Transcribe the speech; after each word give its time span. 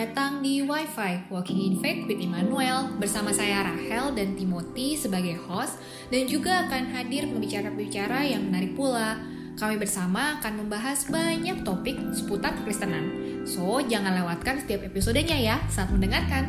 datang 0.00 0.40
di 0.40 0.64
Wi-Fi 0.64 1.28
Walking 1.28 1.60
in 1.60 1.74
Faith 1.76 2.08
with 2.08 2.24
Immanuel 2.24 2.88
bersama 2.96 3.36
saya 3.36 3.68
Rahel 3.68 4.16
dan 4.16 4.32
Timothy 4.32 4.96
sebagai 4.96 5.36
host 5.44 5.76
dan 6.08 6.24
juga 6.24 6.64
akan 6.64 6.88
hadir 6.96 7.28
pembicara-pembicara 7.28 8.24
yang 8.24 8.48
menarik 8.48 8.72
pula. 8.72 9.20
Kami 9.60 9.76
bersama 9.76 10.40
akan 10.40 10.64
membahas 10.64 11.04
banyak 11.04 11.68
topik 11.68 12.00
seputar 12.16 12.56
kekristenan. 12.56 13.12
So, 13.44 13.84
jangan 13.84 14.16
lewatkan 14.24 14.64
setiap 14.64 14.88
episodenya 14.88 15.36
ya 15.36 15.60
saat 15.68 15.92
mendengarkan. 15.92 16.48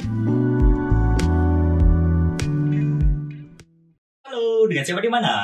Halo, 4.24 4.64
dengan 4.72 4.88
siapa 4.88 5.04
di 5.04 5.12
mana? 5.12 5.36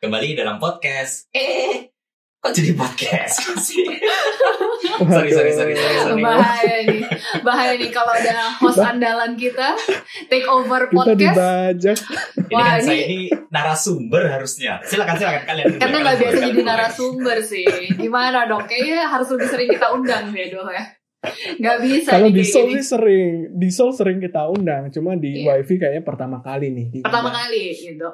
Kembali 0.00 0.40
dalam 0.40 0.56
podcast. 0.56 1.28
Eh, 1.36 1.92
kok 2.38 2.52
jadi 2.52 2.72
podcast 2.72 3.42
sih? 3.66 3.82
sorry, 5.02 5.30
sorry, 5.30 5.50
sorry, 5.50 5.74
sorry, 5.74 5.96
sorry. 5.98 6.22
Bahaya 6.22 6.76
nih, 6.84 7.02
bahaya 7.42 7.72
nih 7.74 7.90
kalau 7.90 8.12
ada 8.12 8.54
host 8.56 8.78
andalan 8.78 9.34
kita 9.34 9.74
take 10.26 10.46
over 10.46 10.86
Kita 10.86 10.94
podcast. 10.94 11.18
dibajak. 11.18 11.98
Ini 12.38 12.54
Wah, 12.54 12.62
kan 12.62 12.78
ini- 12.78 12.86
saya 12.86 13.02
ini 13.02 13.18
narasumber 13.48 14.22
harusnya. 14.28 14.78
Silakan, 14.80 15.14
silakan 15.16 15.42
kalian. 15.44 15.66
Karena 15.76 15.96
nggak 16.00 16.16
biasa 16.16 16.38
jadi 16.44 16.60
narasumber 16.62 17.36
sih. 17.40 17.66
Gimana 17.92 18.46
dong? 18.46 18.62
Kayaknya 18.64 19.00
harus 19.06 19.28
lebih 19.28 19.48
sering 19.48 19.68
kita 19.68 19.86
undang 19.90 20.24
deh 20.30 20.46
dong 20.48 20.70
ya. 20.70 20.84
Nggak 21.58 21.76
bisa 21.82 22.10
Kalau 22.14 22.30
di 22.30 22.44
Seoul 22.46 22.70
sih 22.78 22.84
sering, 22.86 23.28
di 23.50 23.68
Seoul 23.68 23.90
sering 23.90 24.22
kita 24.22 24.46
undang, 24.46 24.86
cuma 24.88 25.18
di 25.18 25.42
Iya. 25.42 25.58
WiFi 25.58 25.74
kayaknya 25.76 26.02
pertama 26.06 26.38
kali 26.38 26.70
nih. 26.70 27.02
Pertama 27.02 27.34
kali 27.34 27.74
gitu. 27.74 28.06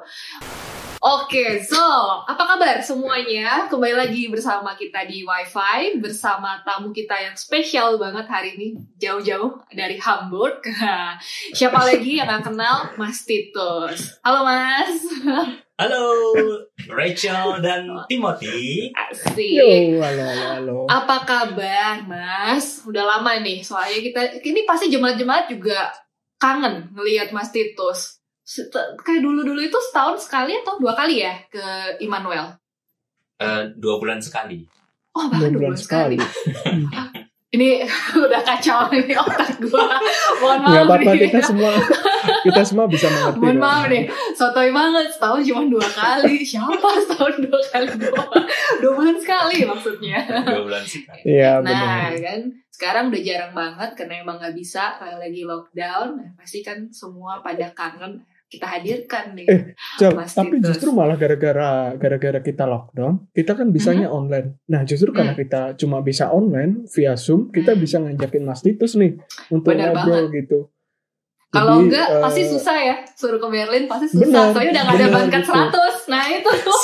Oke, 1.03 1.59
so 1.59 1.83
apa 2.23 2.47
kabar 2.47 2.79
semuanya? 2.79 3.67
Kembali 3.67 3.91
lagi 3.91 4.31
bersama 4.31 4.71
kita 4.71 5.03
di 5.03 5.27
WiFi 5.27 5.99
bersama 5.99 6.63
tamu 6.63 6.95
kita 6.95 7.11
yang 7.19 7.35
spesial 7.35 7.99
banget 7.99 8.23
hari 8.31 8.55
ini 8.55 8.67
jauh-jauh 9.03 9.67
dari 9.75 9.99
Hamburg. 9.99 10.63
Siapa 11.59 11.75
lagi 11.83 12.23
yang 12.23 12.31
nggak 12.31 12.47
kenal? 12.47 12.87
Mas 12.95 13.27
Titus. 13.27 14.15
Halo 14.23 14.47
Mas. 14.47 15.03
Halo, 15.75 16.07
Rachel 16.87 17.59
dan 17.59 17.83
Timothy. 18.07 18.95
Asik. 18.95 19.59
Yo, 19.59 19.99
halo, 19.99 20.23
halo, 20.23 20.43
halo. 20.55 20.77
Apa 20.87 21.27
kabar, 21.27 21.99
Mas? 22.07 22.79
Udah 22.87 23.03
lama 23.03 23.43
nih, 23.43 23.59
soalnya 23.59 23.99
kita 23.99 24.21
ini 24.39 24.63
pasti 24.63 24.87
jemaat-jemaat 24.87 25.51
juga 25.51 25.91
kangen 26.39 26.95
ngelihat 26.95 27.35
Mas 27.35 27.51
Titus. 27.51 28.22
Kayak 28.99 29.21
dulu-dulu 29.21 29.59
itu 29.59 29.79
setahun 29.81 30.19
sekali 30.19 30.51
atau 30.53 30.75
dua 30.75 30.91
kali 30.91 31.23
ya 31.23 31.33
ke 31.47 31.63
Immanuel? 31.97 32.51
Eh, 33.37 33.63
dua 33.75 33.97
bulan 33.97 34.19
sekali. 34.19 34.67
Oh, 35.11 35.25
Dua 35.25 35.31
bahkan 35.31 35.49
dua 35.49 35.59
bulan 35.61 35.71
bulan 35.71 35.79
sekali. 35.79 36.17
sekali. 36.17 37.21
Ini 37.53 37.85
udah 38.25 38.41
kacau 38.41 38.89
nih 38.89 39.13
otak 39.13 39.61
gua. 39.61 39.93
Mohon 40.41 40.57
maaf 40.57 40.69
Nggak 40.73 40.83
apa-apa 40.83 41.11
nih. 41.13 41.21
kita 41.23 41.39
semua, 41.39 41.71
kita 42.41 42.61
semua 42.65 42.85
bisa 42.89 43.07
mengerti. 43.07 43.37
Mohon 43.37 43.57
maaf 43.61 43.83
nih, 43.85 44.03
sotoy 44.33 44.69
banget 44.73 45.05
setahun 45.07 45.41
cuma 45.45 45.61
dua 45.69 45.85
kali. 45.87 46.35
Siapa 46.41 46.89
setahun 47.05 47.35
dua 47.39 47.59
kali 47.63 47.87
dua, 47.93 48.23
dua 48.81 48.91
bulan 48.91 49.17
sekali 49.21 49.57
maksudnya. 49.63 50.17
Dua 50.41 50.65
bulan 50.65 50.81
sekali. 50.83 51.21
Iya 51.23 51.61
Nah 51.61 51.69
benar. 52.09 52.11
kan 52.17 52.39
sekarang 52.73 53.03
udah 53.13 53.21
jarang 53.21 53.53
banget 53.53 53.89
karena 53.93 54.13
emang 54.19 54.37
nggak 54.41 54.55
bisa 54.57 54.97
kalau 54.97 55.21
lagi 55.21 55.45
lockdown. 55.45 56.07
Nah, 56.17 56.29
pasti 56.33 56.65
kan 56.65 56.89
semua 56.89 57.37
pada 57.39 57.69
kangen 57.69 58.17
kita 58.53 58.65
hadirkan 58.69 59.33
nih. 59.33 59.45
Eh, 59.45 59.61
Jal, 59.97 60.13
Mas 60.13 60.31
tapi 60.31 60.57
Titus. 60.57 60.69
justru 60.69 60.89
malah 60.89 61.15
gara-gara 61.15 61.69
gara-gara 61.93 62.37
kita 62.39 62.63
lockdown, 62.63 63.27
kita 63.31 63.53
kan 63.53 63.67
bisanya 63.67 64.05
Mm-hmm. 64.05 64.19
online. 64.19 64.47
Nah, 64.67 64.81
justru 64.83 65.09
karena 65.09 65.33
kita 65.33 65.73
cuma 65.73 65.99
bisa 65.99 66.29
online 66.29 66.85
via 66.87 67.15
Zoom, 67.15 67.49
kita 67.49 67.73
Hmm. 67.73 67.81
bisa 67.81 67.97
ngajakin 67.97 68.43
Mas 68.43 68.61
Titus 68.61 68.93
nih 68.93 69.17
untuk 69.49 69.73
Benar 69.73 69.89
ngobrol 69.91 70.29
gitu. 70.31 70.69
Kalau 71.49 71.81
enggak 71.81 72.09
eh, 72.09 72.17
pasti 72.17 72.41
susah 72.43 72.73
ya 72.75 72.95
suruh 73.13 73.37
ke 73.37 73.45
Berlin 73.45 73.85
pasti 73.85 74.09
susah. 74.09 74.25
Benar, 74.25 74.45
Soalnya 74.49 74.71
udah 74.71 74.83
nggak 74.83 74.97
ada 74.97 75.07
bankat 75.11 75.41
gitu. 75.41 75.53
100. 75.53 76.09
Nah 76.09 76.23
itu 76.27 76.49
tuh. 76.59 76.73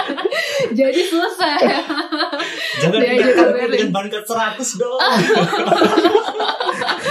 Jadi 0.80 1.00
susah. 1.04 1.56
Jangan 2.78 2.98
Dia 2.98 3.12
ke 3.12 3.30
aku 3.30 3.44
Berlin. 3.50 3.70
dengan 3.70 3.90
banket 3.92 4.22
100 4.24 4.60
dong. 4.76 5.00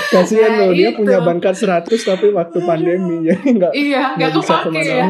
Kasihan 0.09 0.51
Nah, 0.51 0.59
loh, 0.59 0.71
dia 0.71 0.89
itu. 0.89 0.97
punya 0.97 1.17
bankat 1.21 1.53
100 1.53 1.85
tapi 2.01 2.27
waktu 2.31 2.57
pandemi 2.59 3.21
jadi 3.23 3.45
nggak 3.47 3.71
iya 3.71 4.03
nggak 4.11 4.29
nggak 4.29 4.31
bisa 4.35 4.53
kepake 4.59 4.81
ya. 4.89 5.05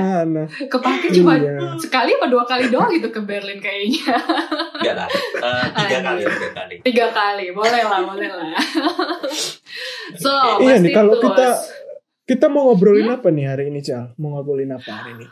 Kepake 0.68 1.08
cuma 1.14 1.34
Iya. 1.36 1.56
sekali 1.78 2.12
apa 2.14 2.26
dua 2.28 2.44
kali 2.44 2.68
doang 2.68 2.92
gitu 2.92 3.08
ke 3.08 3.22
Berlin 3.22 3.58
kayaknya. 3.58 4.12
Enggak 4.76 4.96
lah. 4.98 5.08
Eh, 5.08 5.66
tiga 5.74 5.96
Aduh. 5.96 6.04
kali, 6.04 6.22
tiga 6.26 6.50
kali. 6.54 6.76
Tiga 6.82 7.06
kali, 7.10 7.46
boleh 7.50 7.82
lah, 7.82 8.00
boleh 8.04 8.30
lah. 8.30 8.52
so, 10.24 10.32
Iya 10.60 10.76
nih, 10.78 10.92
kalau 10.92 11.16
kita 11.18 11.48
kita 12.26 12.46
mau 12.46 12.68
ngobrolin 12.68 13.08
Hmm? 13.08 13.16
apa 13.16 13.28
nih 13.30 13.46
hari 13.48 13.64
ini, 13.70 13.80
Cal? 13.80 14.12
Mau 14.16 14.36
ngobrolin 14.36 14.70
apa 14.70 14.92
hari 14.92 15.16
ini? 15.16 15.26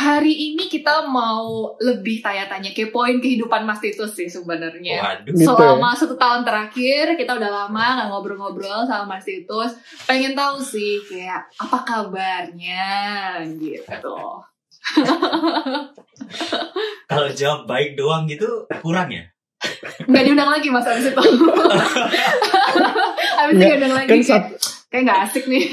Hari 0.00 0.32
ini 0.32 0.64
kita 0.64 1.04
mau 1.04 1.76
lebih 1.76 2.24
tanya-tanya 2.24 2.72
kepoin 2.72 3.20
kehidupan 3.20 3.68
Mas 3.68 3.84
Titus 3.84 4.16
sih 4.16 4.32
sebenarnya. 4.32 4.96
Waduh. 4.96 5.36
Gitu 5.36 5.44
Selama 5.44 5.92
satu 5.92 6.16
tahun 6.16 6.40
terakhir 6.40 7.20
kita 7.20 7.36
udah 7.36 7.50
lama 7.52 7.84
nggak 8.00 8.08
ngobrol-ngobrol 8.08 8.88
sama 8.88 9.04
Mas 9.04 9.28
Titus. 9.28 9.76
Pengen 10.08 10.32
tahu 10.32 10.56
sih 10.64 11.04
kayak 11.04 11.52
apa 11.60 11.84
kabarnya 11.84 12.88
gitu. 13.60 14.40
Kalau 17.12 17.28
jawab 17.36 17.68
baik 17.68 17.92
doang 18.00 18.24
gitu 18.24 18.64
kurang 18.80 19.12
ya? 19.12 19.28
Nggak 20.08 20.24
diundang 20.24 20.48
lagi 20.48 20.72
Mas 20.72 20.88
abis 20.88 21.12
itu. 21.12 21.20
abis 23.36 23.52
itu 23.52 23.60
Nggak, 23.60 23.68
diundang 23.68 23.92
lagi 23.92 24.08
Kan 24.08 24.16
kayak, 24.16 24.24
saat 24.24 24.44
kayak 24.88 25.02
nggak 25.04 25.20
asik 25.28 25.44
nih. 25.44 25.64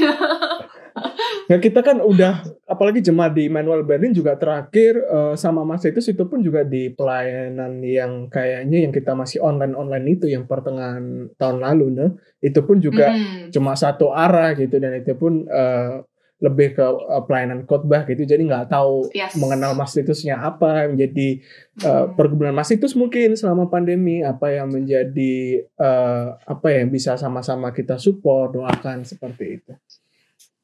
Ya 1.47 1.57
kita 1.57 1.79
kan 1.79 1.99
udah 1.99 2.43
apalagi 2.65 2.99
jemaat 2.99 3.31
di 3.31 3.47
Manuel 3.47 3.83
Berlin 3.83 4.11
juga 4.11 4.35
terakhir 4.35 4.99
eh, 4.99 5.33
sama 5.35 5.63
Mas 5.63 5.83
itu 5.83 5.99
itu 5.99 6.23
pun 6.27 6.39
juga 6.41 6.61
di 6.61 6.89
pelayanan 6.89 7.79
yang 7.81 8.27
kayaknya 8.27 8.83
yang 8.83 8.91
kita 8.91 9.15
masih 9.15 9.39
online-online 9.39 10.05
itu 10.11 10.25
yang 10.27 10.43
pertengahan 10.43 11.31
tahun 11.35 11.57
lalu 11.61 11.85
nah. 11.93 12.11
Itu 12.37 12.61
pun 12.63 12.77
juga 12.77 13.09
Hmm. 13.09 13.49
cuma 13.49 13.73
satu 13.73 14.11
arah 14.11 14.53
gitu 14.53 14.77
dan 14.77 14.99
itu 14.99 15.15
pun 15.15 15.47
eh, 15.47 16.03
lebih 16.37 16.77
ke 16.77 16.85
eh, 16.85 17.23
pelayanan 17.25 17.65
khotbah 17.65 18.05
gitu 18.05 18.21
jadi 18.21 18.37
nggak 18.37 18.69
tahu 18.69 19.09
Yes. 19.09 19.33
mengenal 19.33 19.73
Mas 19.73 19.97
Titusnya 19.97 20.37
apa 20.37 20.85
yang 20.85 20.93
menjadi 20.93 21.41
eh, 21.81 21.87
Hmm. 21.87 22.13
pergumulan 22.13 22.53
Mas 22.53 22.69
Titus 22.69 22.93
mungkin 22.93 23.33
selama 23.33 23.65
pandemi 23.65 24.21
apa 24.21 24.53
yang 24.53 24.69
menjadi 24.69 25.33
eh, 25.65 26.25
apa 26.37 26.67
yang 26.69 26.91
bisa 26.91 27.17
sama-sama 27.17 27.71
kita 27.71 27.97
support 27.97 28.53
doakan 28.53 29.01
seperti 29.01 29.57
itu 29.57 29.73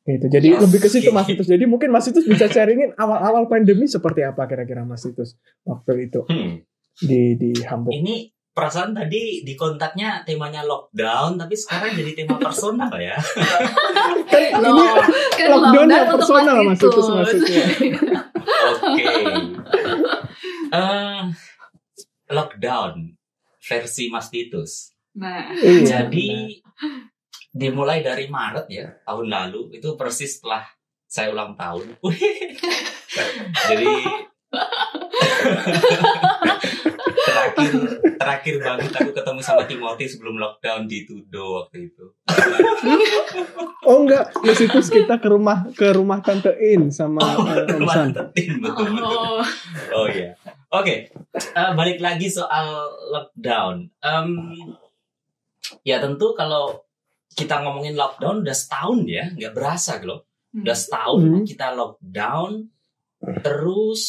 gitu 0.06 0.28
jadi 0.28 0.48
Yes. 0.50 0.62
lebih 0.62 0.80
ke 0.80 0.88
situ 0.88 1.10
Mas 1.10 1.24
Titus 1.30 1.48
jadi 1.48 1.64
mungkin 1.64 1.88
Mas 1.88 2.04
Titus 2.04 2.24
bisa 2.24 2.46
sharingin 2.46 2.92
awal-awal 2.94 3.48
pandemi 3.48 3.86
seperti 3.86 4.22
apa 4.22 4.44
kira-kira 4.46 4.84
Mas 4.84 5.02
Titus 5.02 5.36
waktu 5.64 6.08
itu 6.08 6.24
Hmm. 6.26 6.60
di 7.00 7.36
di 7.36 7.52
Hamburg 7.64 7.96
Ini 7.96 8.16
perasaan 8.50 8.94
tadi 8.94 9.42
di 9.42 9.54
kontaknya 9.54 10.22
temanya 10.22 10.62
lockdown, 10.62 11.36
tapi 11.36 11.58
sekarang 11.58 11.90
jadi 11.92 12.14
tema 12.14 12.38
personal 12.38 12.94
ya. 12.94 13.18
kan 14.30 14.62
ini 14.62 14.86
kan 15.34 15.48
lockdown 15.52 15.88
yang 15.88 16.06
untuk 16.06 16.20
personal, 16.22 16.58
Mas 16.62 16.78
Titus 16.78 16.94
Titus. 17.02 17.08
maksudnya. 17.10 17.66
Oke. 18.70 19.06
Eh, 20.70 21.22
lockdown 22.30 22.94
versi 23.60 24.04
Mas 24.08 24.28
Titus. 24.28 24.94
Nah, 25.14 25.50
Iya, 25.50 26.06
Jadi 26.06 26.62
dimulai 27.54 28.02
dari 28.02 28.26
Maret 28.26 28.66
ya 28.68 28.90
tahun 29.06 29.30
lalu 29.30 29.78
itu 29.78 29.94
persis 29.94 30.42
setelah 30.42 30.66
saya 31.06 31.30
ulang 31.30 31.54
tahun. 31.54 31.94
Jadi 33.70 33.94
terakhir 37.24 37.72
terakhir 38.18 38.56
banget 38.60 38.92
aku 38.92 39.12
ketemu 39.14 39.40
sama 39.42 39.64
Timothy 39.64 40.06
sebelum 40.06 40.36
lockdown 40.38 40.86
di 40.86 41.06
Tudo 41.06 41.62
waktu 41.62 41.90
itu. 41.90 42.06
Oh 43.84 44.08
enggak, 44.08 44.32
Mas 44.40 44.56
Titus 44.56 44.88
kita 44.88 45.20
ke 45.20 45.28
rumah 45.28 45.68
ke 45.76 45.92
rumah 45.92 46.24
Tante 46.24 46.56
In 46.56 46.88
sama 46.88 47.20
Oh, 47.20 47.44
eh, 47.44 47.68
Om 47.68 47.84
San. 47.84 48.16
mantetin 48.16 48.64
betul 48.64 48.96
betul. 48.96 49.12
oh, 49.12 49.44
Oh 49.92 50.08
iya. 50.08 50.32
Oke, 50.72 51.12
Eh, 51.34 51.72
balik 51.76 52.00
lagi 52.00 52.32
soal 52.32 52.64
lockdown. 53.12 53.84
Em, 54.00 54.30
ya 55.84 56.00
tentu 56.00 56.32
kalau 56.32 56.83
kita 57.34 57.66
ngomongin 57.66 57.98
lockdown 57.98 58.46
udah 58.46 58.56
setahun 58.56 59.00
ya, 59.10 59.26
nggak 59.34 59.54
berasa 59.54 59.98
loh. 60.06 60.30
Udah 60.54 60.78
setahun 60.78 61.22
Hmm. 61.22 61.44
kita 61.50 61.74
lockdown, 61.74 62.52
terus 63.42 64.02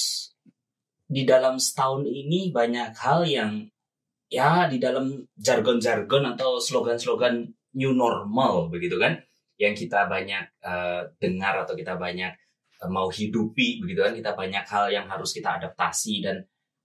di 1.08 1.24
dalam 1.24 1.56
setahun 1.56 2.04
ini 2.04 2.52
banyak 2.52 2.92
hal 2.96 3.24
yang 3.24 3.64
ya 4.28 4.68
di 4.68 4.76
dalam 4.76 5.24
jargon-jargon 5.36 6.24
atau 6.36 6.60
slogan-slogan 6.60 7.48
new 7.76 7.92
normal 7.96 8.68
begitu 8.68 9.00
kan, 9.00 9.16
yang 9.56 9.72
kita 9.72 10.04
banyak 10.10 10.44
eh, 10.64 11.02
dengar 11.16 11.64
atau 11.64 11.72
kita 11.72 11.96
banyak 11.96 12.32
eh, 12.82 12.90
mau 12.90 13.08
hidupi 13.08 13.80
begitu 13.80 14.04
kan, 14.04 14.12
kita 14.12 14.32
banyak 14.36 14.64
hal 14.68 14.92
yang 14.92 15.06
harus 15.08 15.32
kita 15.32 15.56
adaptasi 15.60 16.20
dan 16.20 16.44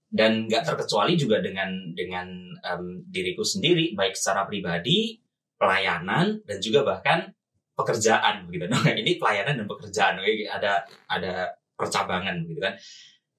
dan 0.10 0.50
nggak 0.50 0.66
terkecuali 0.66 1.14
juga 1.14 1.38
dengan 1.38 1.70
dengan 1.94 2.26
um, 2.66 3.06
diriku 3.06 3.46
sendiri 3.46 3.94
baik 3.94 4.18
secara 4.18 4.50
pribadi 4.50 5.22
pelayanan 5.60 6.40
dan 6.48 6.58
juga 6.64 6.88
bahkan 6.88 7.30
pekerjaan 7.76 8.48
begitu. 8.48 8.66
Nah 8.72 8.84
ini 8.96 9.20
pelayanan 9.20 9.64
dan 9.64 9.68
pekerjaan. 9.68 10.24
Ada 10.24 10.88
ada 11.12 11.34
percabangan 11.76 12.36
begitu 12.44 12.60
kan. 12.64 12.76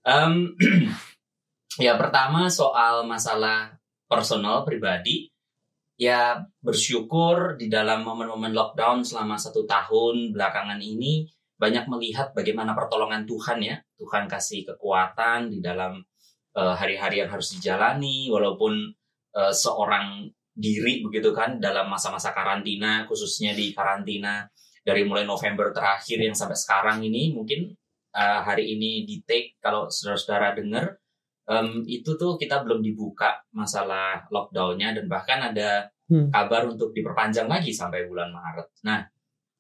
Um, 0.05 0.56
ya 1.84 1.96
pertama 1.96 2.46
soal 2.52 3.08
masalah 3.08 3.81
personal 4.06 4.62
pribadi. 4.62 5.32
Ya 6.00 6.49
bersyukur 6.64 7.61
di 7.61 7.69
dalam 7.69 8.08
momen-momen 8.08 8.56
lockdown 8.56 9.05
selama 9.05 9.37
satu 9.37 9.69
tahun 9.69 10.32
belakangan 10.32 10.81
ini 10.81 11.28
banyak 11.61 11.93
melihat 11.93 12.32
bagaimana 12.32 12.73
pertolongan 12.73 13.28
Tuhan 13.28 13.61
ya. 13.61 13.76
Tuhan 14.00 14.25
kasih 14.25 14.64
kekuatan 14.64 15.52
di 15.52 15.61
dalam 15.61 16.00
uh, 16.56 16.73
hari-hari 16.73 17.20
yang 17.20 17.28
harus 17.28 17.52
dijalani 17.52 18.32
walaupun 18.32 18.96
uh, 19.37 19.52
seorang 19.52 20.25
diri 20.61 21.01
begitu 21.01 21.33
kan 21.33 21.57
dalam 21.57 21.89
masa-masa 21.89 22.37
karantina 22.37 23.09
khususnya 23.09 23.57
di 23.57 23.73
karantina 23.73 24.45
dari 24.85 25.09
mulai 25.09 25.25
November 25.25 25.73
terakhir 25.73 26.21
yang 26.21 26.37
sampai 26.37 26.57
sekarang 26.57 27.01
ini 27.01 27.33
mungkin 27.33 27.73
uh, 28.12 28.41
hari 28.45 28.77
ini 28.77 29.09
di 29.09 29.25
take 29.25 29.57
kalau 29.61 29.89
saudara-saudara 29.89 30.53
dengar 30.57 31.01
um, 31.49 31.81
itu 31.89 32.17
tuh 32.21 32.37
kita 32.37 32.61
belum 32.61 32.85
dibuka 32.85 33.41
masalah 33.57 34.29
lockdownnya 34.29 35.01
dan 35.01 35.05
bahkan 35.09 35.41
ada 35.53 35.89
hmm. 36.12 36.29
kabar 36.29 36.69
untuk 36.69 36.93
diperpanjang 36.93 37.49
lagi 37.49 37.73
sampai 37.73 38.05
bulan 38.05 38.29
Maret. 38.31 38.69
Nah 38.85 39.01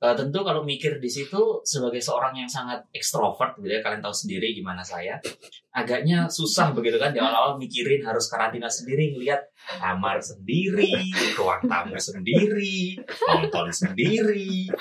Uh, 0.00 0.16
tentu 0.16 0.40
kalau 0.40 0.64
mikir 0.64 0.96
di 0.96 1.12
situ 1.12 1.60
sebagai 1.60 2.00
seorang 2.00 2.32
yang 2.32 2.48
sangat 2.48 2.80
ekstrovert 2.88 3.52
gitu 3.60 3.68
ya 3.68 3.84
kalian 3.84 4.00
tahu 4.00 4.16
sendiri 4.16 4.56
gimana 4.56 4.80
saya 4.80 5.20
agaknya 5.76 6.24
susah 6.24 6.72
begitu 6.72 6.96
kan 6.96 7.12
di 7.12 7.20
awal-awal 7.20 7.60
mikirin 7.60 8.00
harus 8.00 8.32
karantina 8.32 8.64
sendiri 8.64 9.12
ngelihat 9.12 9.44
kamar 9.76 10.16
sendiri 10.16 10.88
ruang 11.36 11.60
tamu 11.68 12.00
sendiri 12.00 12.96
nonton 13.28 13.68
sendiri 13.68 14.72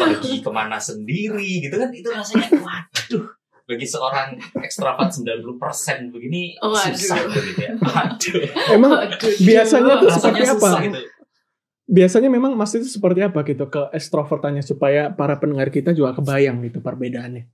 pergi 0.00 0.40
ke 0.40 0.48
mana 0.48 0.80
sendiri 0.80 1.68
gitu 1.68 1.76
kan 1.76 1.92
itu 1.92 2.08
rasanya 2.08 2.48
waduh 2.56 3.36
bagi 3.68 3.84
seorang 3.84 4.32
ekstrovert 4.64 5.12
90% 5.12 6.08
begini 6.08 6.56
oh, 6.60 6.72
susah 6.72 7.16
gitu 7.32 7.64
ya. 7.64 7.72
Aduh. 7.80 8.44
Emang 8.76 9.08
biasanya 9.40 10.04
tuh 10.04 10.08
seperti 10.12 10.44
apa? 10.44 10.68
Gitu 10.84 11.00
biasanya 11.84 12.32
memang 12.32 12.56
Mas 12.56 12.72
itu 12.72 12.88
seperti 12.88 13.20
apa 13.20 13.44
gitu 13.44 13.68
ke 13.68 13.92
ekstrovertannya 13.92 14.64
supaya 14.64 15.12
para 15.12 15.36
pendengar 15.36 15.68
kita 15.68 15.92
juga 15.92 16.16
kebayang 16.16 16.64
gitu 16.64 16.80
perbedaannya. 16.80 17.44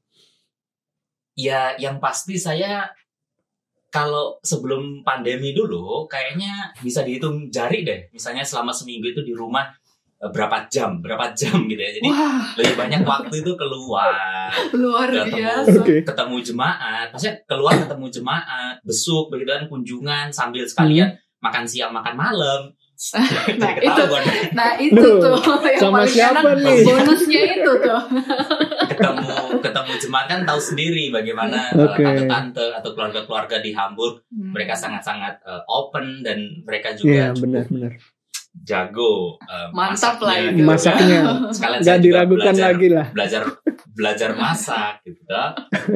Ya, 1.39 1.75
yang 1.79 1.99
pasti 1.99 2.39
saya 2.39 2.91
kalau 3.91 4.39
sebelum 4.47 5.03
pandemi 5.03 5.51
dulu 5.51 6.07
kayaknya 6.07 6.71
bisa 6.79 7.03
dihitung 7.03 7.51
jari 7.51 7.83
deh. 7.83 8.01
Misalnya 8.15 8.47
selama 8.47 8.71
seminggu 8.71 9.11
itu 9.11 9.27
di 9.27 9.35
rumah 9.35 9.67
eh, 10.23 10.31
berapa 10.31 10.71
jam, 10.71 11.03
berapa 11.03 11.35
jam 11.35 11.65
gitu 11.71 11.81
ya. 11.81 11.91
Jadi 11.99 12.09
Wah. 12.11 12.55
lebih 12.55 12.75
banyak 12.79 13.03
waktu 13.03 13.35
itu 13.43 13.53
keluar. 13.59 14.15
Luar 14.79 15.11
ketemu, 15.11 15.35
biasa. 15.43 15.79
Okay. 15.83 16.01
Ketemu 16.07 16.37
jemaat, 16.39 17.07
maksudnya 17.11 17.37
keluar 17.51 17.75
ketemu 17.75 18.07
jemaat, 18.15 18.75
besuk 18.87 19.27
begitu 19.35 19.51
kan 19.51 19.67
kunjungan 19.67 20.27
sambil 20.31 20.63
sekalian 20.63 21.19
hmm. 21.19 21.43
makan 21.43 21.65
siang, 21.67 21.91
makan 21.91 22.15
malam 22.15 22.63
nah 23.57 23.73
itu 23.81 24.03
nah 24.53 24.71
itu 24.77 25.01
tuh 25.01 25.41
yang 25.65 25.81
sama 25.81 26.05
paling 26.05 26.13
siapa 26.13 26.49
enak 26.53 26.57
nih? 26.61 26.81
bonusnya 26.85 27.43
itu 27.57 27.73
tuh 27.81 28.03
ketemu 28.93 29.37
ketemu 29.65 29.93
jemaat 30.05 30.27
kan 30.29 30.41
tahu 30.45 30.61
sendiri 30.61 31.09
bagaimana 31.09 31.73
okay. 31.73 32.05
uh, 32.05 32.13
tante-tante 32.13 32.67
atau 32.77 32.91
keluarga-keluarga 32.93 33.57
di 33.65 33.73
Hamburg 33.73 34.21
hmm. 34.29 34.53
mereka 34.53 34.77
sangat-sangat 34.77 35.41
uh, 35.49 35.65
open 35.65 36.21
dan 36.21 36.61
mereka 36.69 36.93
juga 36.93 37.33
yeah, 37.33 37.33
benar, 37.33 37.65
benar. 37.73 37.97
jago 38.69 39.41
uh, 39.49 39.73
mantap 39.73 40.21
lah 40.21 40.37
itu 40.37 40.61
masaknya 40.61 41.49
nggak 41.57 41.99
diragukan 42.05 42.53
belajar, 42.53 42.69
lagi 42.69 42.87
lah 42.93 43.07
belajar 43.17 43.43
belajar 43.97 44.31
masak 44.37 45.01
gitu 45.09 45.25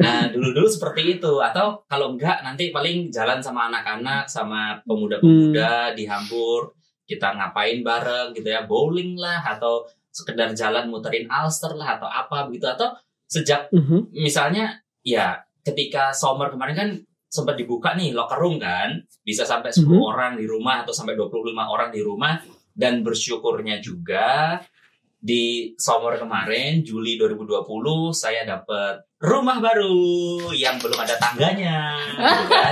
nah 0.01 0.25
dulu 0.33 0.57
dulu 0.57 0.65
seperti 0.65 1.21
itu 1.21 1.33
atau 1.37 1.85
kalau 1.85 2.17
enggak 2.17 2.41
nanti 2.41 2.73
paling 2.73 3.13
jalan 3.13 3.37
sama 3.37 3.69
anak-anak 3.69 4.25
sama 4.25 4.81
pemuda-pemuda 4.89 5.93
hmm. 5.93 5.93
di 5.93 6.03
Hamburg 6.09 6.73
kita 7.05 7.37
ngapain 7.37 7.85
bareng 7.85 8.33
gitu 8.33 8.49
ya 8.49 8.65
bowling 8.65 9.17
lah 9.17 9.45
atau 9.45 9.85
sekedar 10.09 10.51
jalan 10.57 10.89
muterin 10.89 11.29
Alster 11.29 11.77
lah 11.77 12.01
atau 12.01 12.09
apa 12.09 12.49
begitu 12.49 12.65
atau 12.65 12.93
sejak 13.29 13.69
uh-huh. 13.69 14.09
misalnya 14.13 14.81
ya 15.05 15.41
ketika 15.65 16.13
summer 16.13 16.49
kemarin 16.49 16.75
kan 16.75 16.89
sempat 17.25 17.57
dibuka 17.59 17.93
nih 17.97 18.15
locker 18.15 18.39
room 18.39 18.57
kan 18.61 19.01
bisa 19.21 19.43
sampai 19.43 19.73
10 19.73 19.85
uh-huh. 19.85 20.01
orang 20.13 20.39
di 20.39 20.45
rumah 20.47 20.85
atau 20.85 20.93
sampai 20.95 21.19
25 21.19 21.51
orang 21.51 21.89
di 21.91 22.01
rumah 22.01 22.39
dan 22.71 23.03
bersyukurnya 23.03 23.79
juga 23.83 24.59
di 25.25 25.73
summer 25.81 26.21
kemarin 26.21 26.85
Juli 26.85 27.17
2020 27.17 27.65
saya 28.13 28.45
dapat 28.45 29.01
rumah 29.17 29.57
baru 29.57 29.97
yang 30.53 30.77
belum 30.77 31.01
ada 31.01 31.17
tangganya. 31.17 31.97
Gitu 32.13 32.45
kan? 32.53 32.71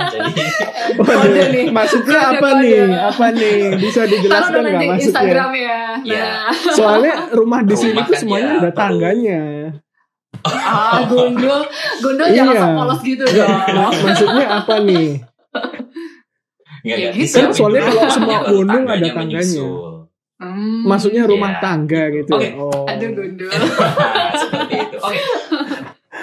Jadi 1.34 1.60
maksudnya 1.74 2.20
apa 2.30 2.48
nih? 2.62 2.94
Apa 2.94 3.26
nih? 3.34 3.74
Bisa 3.74 4.06
dijelaskan 4.06 4.70
nggak 4.70 4.82
maksudnya? 4.86 5.02
Instagram 5.02 5.50
ya. 5.58 5.82
Nah. 5.98 6.54
soalnya 6.78 7.14
rumah 7.34 7.66
di 7.66 7.74
sini 7.74 7.98
tuh 8.06 8.14
kan 8.14 8.20
semuanya 8.22 8.46
ya, 8.46 8.58
ada 8.62 8.70
tangganya. 8.70 9.42
Ah 10.46 11.02
gundul 11.10 11.66
gundul 12.06 12.28
iya. 12.30 12.38
jangan 12.38 12.70
polos 12.78 13.00
gitu 13.02 13.24
dong. 13.34 13.50
Maksudnya 14.06 14.46
apa 14.62 14.74
nih? 14.78 15.08
Nggak, 16.84 16.98
ya, 17.02 17.10
gitu. 17.18 17.34
kan 17.34 17.50
soalnya 17.50 17.82
kalau 17.90 18.04
semua 18.14 18.38
gunung 18.46 18.84
ada 18.86 19.02
tangganya. 19.10 19.42
menyusul. 19.42 19.93
Hmm, 20.34 20.82
Maksudnya 20.82 21.30
rumah 21.30 21.58
yeah. 21.58 21.62
tangga 21.62 22.02
gitu. 22.10 22.32
Okay. 22.34 22.58
Oh. 22.58 22.90
Aduh 22.90 23.10
gundul. 23.14 23.50
Seperti 24.40 24.74
itu. 24.82 24.96
Oke. 24.98 25.14
Okay. 25.14 25.22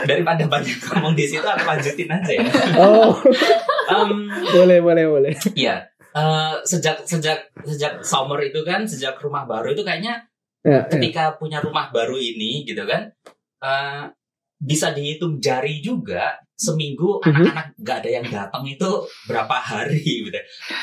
Daripada 0.02 0.44
banyak 0.50 0.78
ngomong 0.92 1.13
di 1.16 1.25
situ, 1.30 1.46
aku 1.46 1.63
lanjutin 1.63 2.10
aja 2.12 2.31
ya. 2.36 2.44
Oh. 2.75 3.16
um, 3.88 4.28
boleh, 4.52 4.84
boleh, 4.84 5.06
boleh. 5.08 5.34
Iya. 5.56 5.88
Uh, 6.12 6.60
sejak 6.68 7.08
sejak 7.08 7.56
sejak 7.63 8.04
summer 8.04 8.44
itu 8.44 8.60
kan, 8.68 8.84
sejak 8.84 9.16
rumah 9.24 9.48
baru 9.48 9.72
itu 9.72 9.80
kayaknya 9.80 10.28
yeah, 10.60 10.84
ya. 10.84 10.92
ketika 10.92 11.31
yeah. 11.31 11.38
punya 11.40 11.63
rumah 11.63 11.88
baru 11.88 12.19
ini 12.19 12.68
gitu 12.68 12.84
kan, 12.84 13.16
uh, 13.63 14.12
bisa 14.60 14.92
dihitung 14.92 15.40
jari 15.40 15.80
juga 15.80 16.36
seminggu 16.52 17.24
mhm. 17.24 17.31
anak-anak 17.31 17.68
mm 17.72 17.74
-hmm. 17.80 17.86
gak 17.88 17.98
ada 18.04 18.10
yang 18.12 18.25
datang 18.28 18.63
itu 18.68 18.90
berapa 19.24 19.56
hari 19.56 20.04
gitu. 20.04 20.36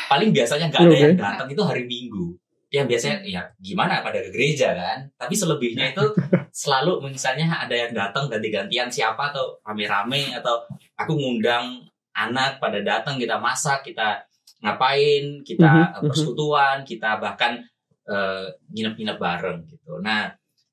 Paling 0.09 0.33
biasanya 0.33 0.73
gak 0.73 0.89
ada 0.89 0.97
okay. 0.97 1.05
yang 1.05 1.19
datang 1.21 1.49
itu 1.53 1.61
hari 1.61 1.85
Minggu 1.85 2.33
yang 2.69 2.85
biasanya 2.85 3.25
ya 3.25 3.43
gimana 3.57 4.05
pada 4.05 4.21
ke 4.21 4.29
gereja 4.29 4.77
kan? 4.77 5.09
Tapi 5.17 5.35
selebihnya 5.35 5.97
itu 5.97 6.05
selalu 6.63 7.09
misalnya 7.09 7.49
ada 7.49 7.73
yang 7.73 7.93
datang 7.97 8.29
ganti-gantian 8.29 8.93
siapa 8.93 9.33
atau 9.33 9.57
rame-rame 9.65 10.37
atau 10.37 10.65
aku 11.01 11.17
ngundang 11.17 11.81
anak 12.13 12.61
pada 12.61 12.83
datang 12.85 13.17
kita 13.17 13.39
masak 13.41 13.87
kita 13.87 14.21
ngapain 14.59 15.41
kita 15.47 15.65
uh-huh, 15.65 16.03
persekutuan 16.03 16.83
kita 16.83 17.23
bahkan 17.23 17.63
uh, 18.11 18.45
nginep-nginep 18.75 19.17
bareng 19.17 19.65
gitu. 19.71 20.03
Nah 20.03 20.29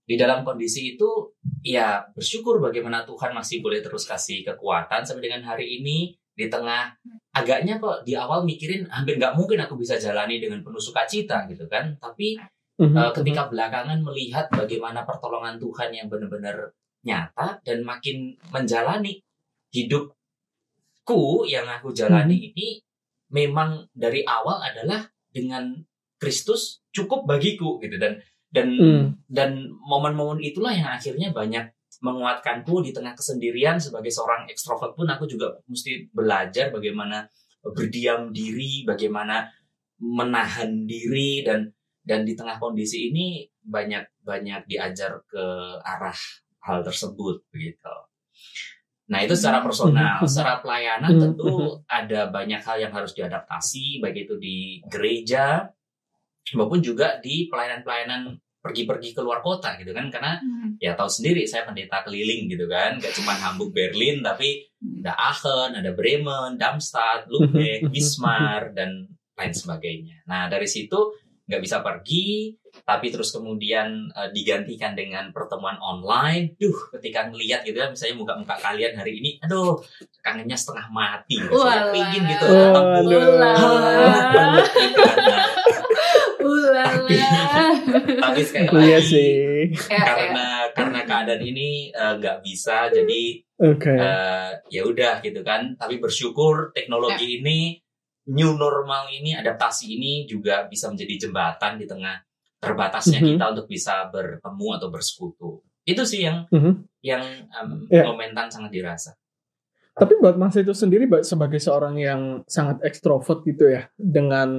di 0.05 0.15
dalam 0.17 0.45
kondisi 0.45 0.97
itu 0.97 1.33
ya 1.65 2.01
bersyukur 2.13 2.61
bagaimana 2.61 3.07
Tuhan 3.07 3.33
masih 3.33 3.61
boleh 3.61 3.81
terus 3.81 4.05
kasih 4.05 4.45
kekuatan 4.45 5.01
sampai 5.01 5.31
dengan 5.31 5.41
hari 5.47 5.81
ini 5.81 6.13
di 6.35 6.51
tengah 6.51 6.91
agaknya 7.31 7.79
kok 7.79 8.03
di 8.03 8.11
awal 8.15 8.43
mikirin 8.43 8.83
hampir 8.91 9.15
nggak 9.15 9.39
mungkin 9.39 9.63
aku 9.63 9.79
bisa 9.79 9.95
jalani 9.95 10.43
dengan 10.43 10.59
penuh 10.59 10.79
sukacita 10.83 11.47
gitu 11.47 11.63
kan 11.71 11.95
tapi 11.95 12.35
mm-hmm. 12.79 12.95
uh, 12.95 13.11
ketika 13.15 13.47
belakangan 13.47 14.03
melihat 14.03 14.51
bagaimana 14.51 15.07
pertolongan 15.07 15.55
Tuhan 15.55 15.95
yang 15.95 16.07
benar-benar 16.11 16.75
nyata 17.07 17.63
dan 17.63 17.87
makin 17.87 18.35
menjalani 18.51 19.23
hidupku 19.71 21.47
yang 21.47 21.67
aku 21.71 21.95
jalani 21.95 22.35
mm-hmm. 22.35 22.49
ini 22.51 22.67
memang 23.31 23.87
dari 23.95 24.27
awal 24.27 24.59
adalah 24.59 25.07
dengan 25.31 25.75
Kristus 26.19 26.83
cukup 26.91 27.27
bagiku 27.27 27.79
gitu 27.83 27.99
dan 27.99 28.19
dan 28.51 28.71
mm. 28.71 29.03
dan 29.27 29.67
momen-momen 29.83 30.39
itulah 30.39 30.71
yang 30.71 30.95
akhirnya 30.95 31.35
banyak 31.35 31.75
menguatkanku 32.03 32.83
di 32.83 32.91
tengah 32.91 33.15
kesendirian 33.15 33.79
sebagai 33.79 34.11
seorang 34.11 34.47
ekstrovert 34.51 34.95
pun 34.95 35.07
aku 35.07 35.29
juga 35.29 35.55
mesti 35.69 36.11
belajar 36.11 36.73
bagaimana 36.73 37.27
berdiam 37.61 38.29
diri, 38.29 38.83
bagaimana 38.83 39.47
menahan 39.99 40.83
diri 40.83 41.41
dan 41.41 41.71
dan 42.05 42.21
di 42.21 42.37
tengah 42.37 42.61
kondisi 42.61 43.09
ini 43.09 43.49
banyak 43.65 44.21
banyak 44.21 44.69
diajar 44.69 45.25
ke 45.25 45.45
arah 45.81 46.17
hal 46.61 46.85
tersebut 46.85 47.41
begitu. 47.49 47.95
Nah 49.05 49.21
itu 49.21 49.33
secara 49.37 49.61
personal, 49.61 50.21
secara 50.25 50.61
pelayanan 50.61 51.09
tentu 51.13 51.81
ada 51.85 52.29
banyak 52.29 52.61
hal 52.61 52.77
yang 52.81 52.93
harus 52.93 53.13
diadaptasi, 53.13 54.01
baik 54.01 54.25
itu 54.29 54.35
di 54.37 54.81
gereja 54.89 55.65
maupun 56.53 56.77
juga 56.81 57.17
di 57.21 57.49
pelayanan-pelayanan 57.49 58.37
pergi-pergi 58.65 59.13
ke 59.13 59.22
luar 59.22 59.45
kota 59.45 59.77
gitu 59.77 59.93
kan 59.93 60.10
karena 60.10 60.41
hmm. 60.41 60.81
ya 60.81 60.98
tahu 60.98 61.05
sendiri 61.05 61.45
saya 61.45 61.69
pendeta 61.69 62.01
keliling 62.01 62.50
gitu 62.50 62.65
kan 62.65 62.98
gak 62.98 63.13
cuma 63.13 63.38
Hamburg 63.38 63.69
Berlin 63.69 64.25
tapi 64.25 64.65
Ada 65.05 65.13
Aachen, 65.17 65.72
ada 65.81 65.91
Bremen, 65.98 66.62
Darmstadt, 66.62 67.25
Lübeck, 67.25 67.86
Wismar, 67.93 68.69
dan 68.77 69.10
lain 69.34 69.53
sebagainya. 69.53 70.22
Nah, 70.29 70.45
dari 70.45 70.69
situ 70.69 70.98
nggak 71.45 71.62
bisa 71.62 71.86
pergi, 71.86 72.57
tapi 72.86 73.13
terus 73.13 73.29
kemudian 73.29 74.10
uh, 74.17 74.29
digantikan 74.34 74.98
dengan 74.98 75.29
pertemuan 75.29 75.77
online. 75.77 76.57
Duh, 76.57 76.74
ketika 76.98 77.29
ngelihat 77.29 77.62
gitu 77.65 77.77
ya, 77.77 77.89
misalnya 77.89 78.17
muka-muka 78.17 78.55
kalian 78.57 78.98
hari 78.98 79.22
ini, 79.22 79.38
aduh, 79.45 79.77
kangennya 80.25 80.57
setengah 80.57 80.89
mati. 80.89 81.38
Gitu. 81.38 81.53
Walah. 81.53 81.93
Pengen 81.93 82.24
gitu. 82.25 82.45
Tatap 82.50 82.86
muka. 83.05 83.51
Ulala. 86.45 87.25
tapi 88.21 88.41
sekali 88.41 88.69
Iya 88.85 88.97
lagi 88.97 89.01
sih. 89.03 89.33
Ya, 89.89 89.97
ya. 89.97 90.03
karena 90.05 90.47
karena 90.71 90.99
keadaan 91.03 91.41
ini 91.41 91.69
eh, 91.89 92.13
nggak 92.15 92.37
bisa 92.39 92.87
jadi 92.87 93.23
Oke. 93.57 93.89
eh, 93.89 94.51
ya 94.69 94.81
udah 94.83 95.19
gitu 95.19 95.41
kan 95.41 95.73
tapi 95.73 95.97
bersyukur 95.97 96.69
teknologi 96.71 97.41
ini 97.41 97.81
new 98.27 98.53
normal 98.53 99.09
ini 99.09 99.33
adaptasi 99.33 99.85
ini 99.91 100.25
juga 100.25 100.65
bisa 100.65 100.87
menjadi 100.87 101.25
jembatan 101.25 101.77
di 101.77 101.85
tengah 101.85 102.17
terbatasnya 102.57 103.19
Mhm. 103.19 103.27
kita 103.31 103.45
untuk 103.51 103.67
bisa 103.67 104.09
bertemu 104.09 104.67
atau 104.73 104.87
bersekutu 104.89 105.49
itu 105.83 106.01
sih 106.01 106.25
yang 106.25 106.45
Mhm. 106.49 106.71
yang 107.01 107.21
em, 107.45 107.69
Ya. 107.87 108.01
momentan 108.03 108.49
sangat 108.49 108.73
dirasa 108.73 109.13
Tapi 109.95 110.19
buat 110.19 110.35
Mas 110.35 110.59
itu 110.59 110.75
sendiri 110.75 111.07
sebagai 111.23 111.55
seorang 111.57 111.95
yang 111.95 112.21
sangat 112.51 112.83
ekstrovert 112.83 113.47
gitu 113.47 113.71
ya, 113.71 113.87
dengan 113.95 114.49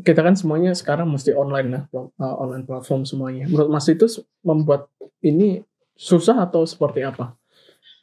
kita 0.00 0.24
kan 0.24 0.32
semuanya 0.32 0.72
sekarang 0.72 1.12
mesti 1.12 1.36
online 1.36 1.68
lah, 1.68 1.82
pl- 1.92 2.16
uh, 2.16 2.36
online 2.40 2.64
platform 2.64 3.04
semuanya. 3.04 3.44
Menurut 3.44 3.68
Mas 3.68 3.84
itu 3.92 4.08
membuat 4.40 4.88
ini 5.20 5.60
susah 6.00 6.48
atau 6.48 6.64
seperti 6.64 7.04
apa 7.04 7.36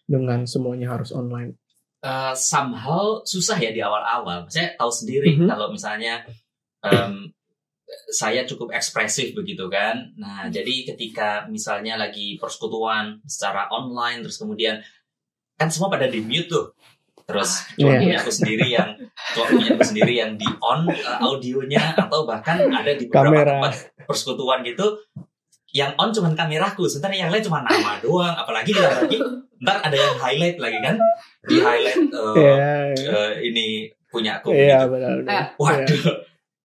dengan 0.05 0.45
semuanya 0.45 0.93
harus 0.93 1.09
online? 1.09 1.57
Eh, 1.97 2.33
somehow 2.37 3.25
susah 3.25 3.57
ya 3.57 3.73
di 3.73 3.81
awal-awal 3.81 4.45
saya 4.53 4.77
tahu 4.77 4.93
sendiri 4.93 5.33
Mhm. 5.33 5.49
kalau 5.49 5.73
misalnya 5.73 6.21
em, 6.85 7.33
saya 8.13 8.45
cukup 8.45 8.69
ekspresif 8.69 9.33
begitu 9.33 9.65
kan. 9.65 10.13
Nah, 10.13 10.45
jadi 10.53 10.93
ketika 10.93 11.49
misalnya 11.49 11.97
lagi 11.97 12.37
persekutuan 12.37 13.17
secara 13.25 13.65
online 13.73 14.21
terus 14.21 14.37
kemudian 14.37 14.77
kan 15.57 15.67
semua 15.67 15.89
pada 15.89 16.05
di 16.07 16.21
mute 16.21 16.47
tuh. 16.47 16.71
Terus 17.27 17.67
cuma 17.75 17.99
punya 17.99 18.15
aku 18.23 18.31
sendiri 18.31 18.71
yang 18.71 18.87
cuma 19.35 19.45
punya 19.51 19.75
aku 19.75 19.83
sendiri 19.83 20.13
yang 20.15 20.31
di 20.39 20.47
on 20.63 20.87
uh, 20.87 21.19
audionya 21.27 21.81
atau 22.07 22.23
bahkan 22.23 22.55
ada 22.71 22.95
di 22.95 23.11
beberapa 23.11 23.43
Kamera. 23.43 23.51
tempat 23.59 23.73
persekutuan 24.07 24.63
gitu 24.63 24.95
yang 25.75 25.91
on 25.99 26.15
cuman 26.15 26.31
kameraku, 26.31 26.87
sementara 26.87 27.11
yang 27.19 27.27
lain 27.27 27.43
cuma 27.43 27.59
nama 27.67 27.99
doang. 27.99 28.31
Apalagi 28.31 28.71
kita 28.71 28.87
lagi 29.03 29.19
ntar 29.59 29.83
ada 29.83 29.97
yang 29.97 30.15
highlight 30.15 30.57
lagi 30.61 30.79
kan 30.79 30.95
di 31.43 31.59
highlight 31.59 31.99
uh, 32.15 32.31
Iya, 32.37 32.95
uh, 33.11 33.31
ini 33.43 33.91
punya 34.07 34.39
aku 34.39 34.55
iya 34.55 34.87
gitu. 34.87 34.95
benar. 34.95 35.13
benar. 35.19 35.43
Waduh, 35.59 36.03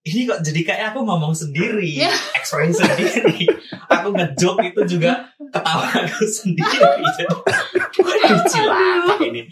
ini 0.02 0.26
kok 0.26 0.42
jadi 0.42 0.60
kayak 0.62 0.84
aku 0.90 1.06
ngomong 1.06 1.30
sendiri, 1.30 1.94
Ya. 1.94 2.10
ekspresi 2.34 2.82
sendiri. 2.82 3.46
aku 3.86 4.10
ngejok 4.10 4.56
itu 4.66 4.98
juga 4.98 5.30
ketawa 5.38 5.86
aku 5.94 6.26
sendiri. 6.26 6.78
Jadi, 7.14 7.24
Waduh, 8.02 8.40
cilaka 8.48 9.14
ini. 9.22 9.42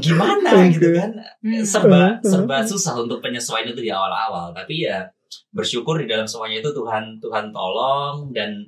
Gimana 0.00 0.50
gitu 0.70 0.88
kan? 0.96 1.10
Hmm. 1.40 1.62
Serba 1.62 2.18
Hmm. 2.18 2.24
serba 2.24 2.56
susah 2.64 2.94
untuk 2.98 3.20
penyesuaian 3.20 3.68
itu 3.68 3.78
di 3.78 3.90
awal-awal. 3.90 4.50
Tapi 4.50 4.86
ya 4.86 5.06
bersyukur 5.50 6.02
di 6.02 6.06
dalam 6.06 6.26
semuanya 6.26 6.58
itu 6.58 6.70
Tuhan 6.70 7.18
Tuhan 7.18 7.50
tolong 7.50 8.30
dan 8.34 8.58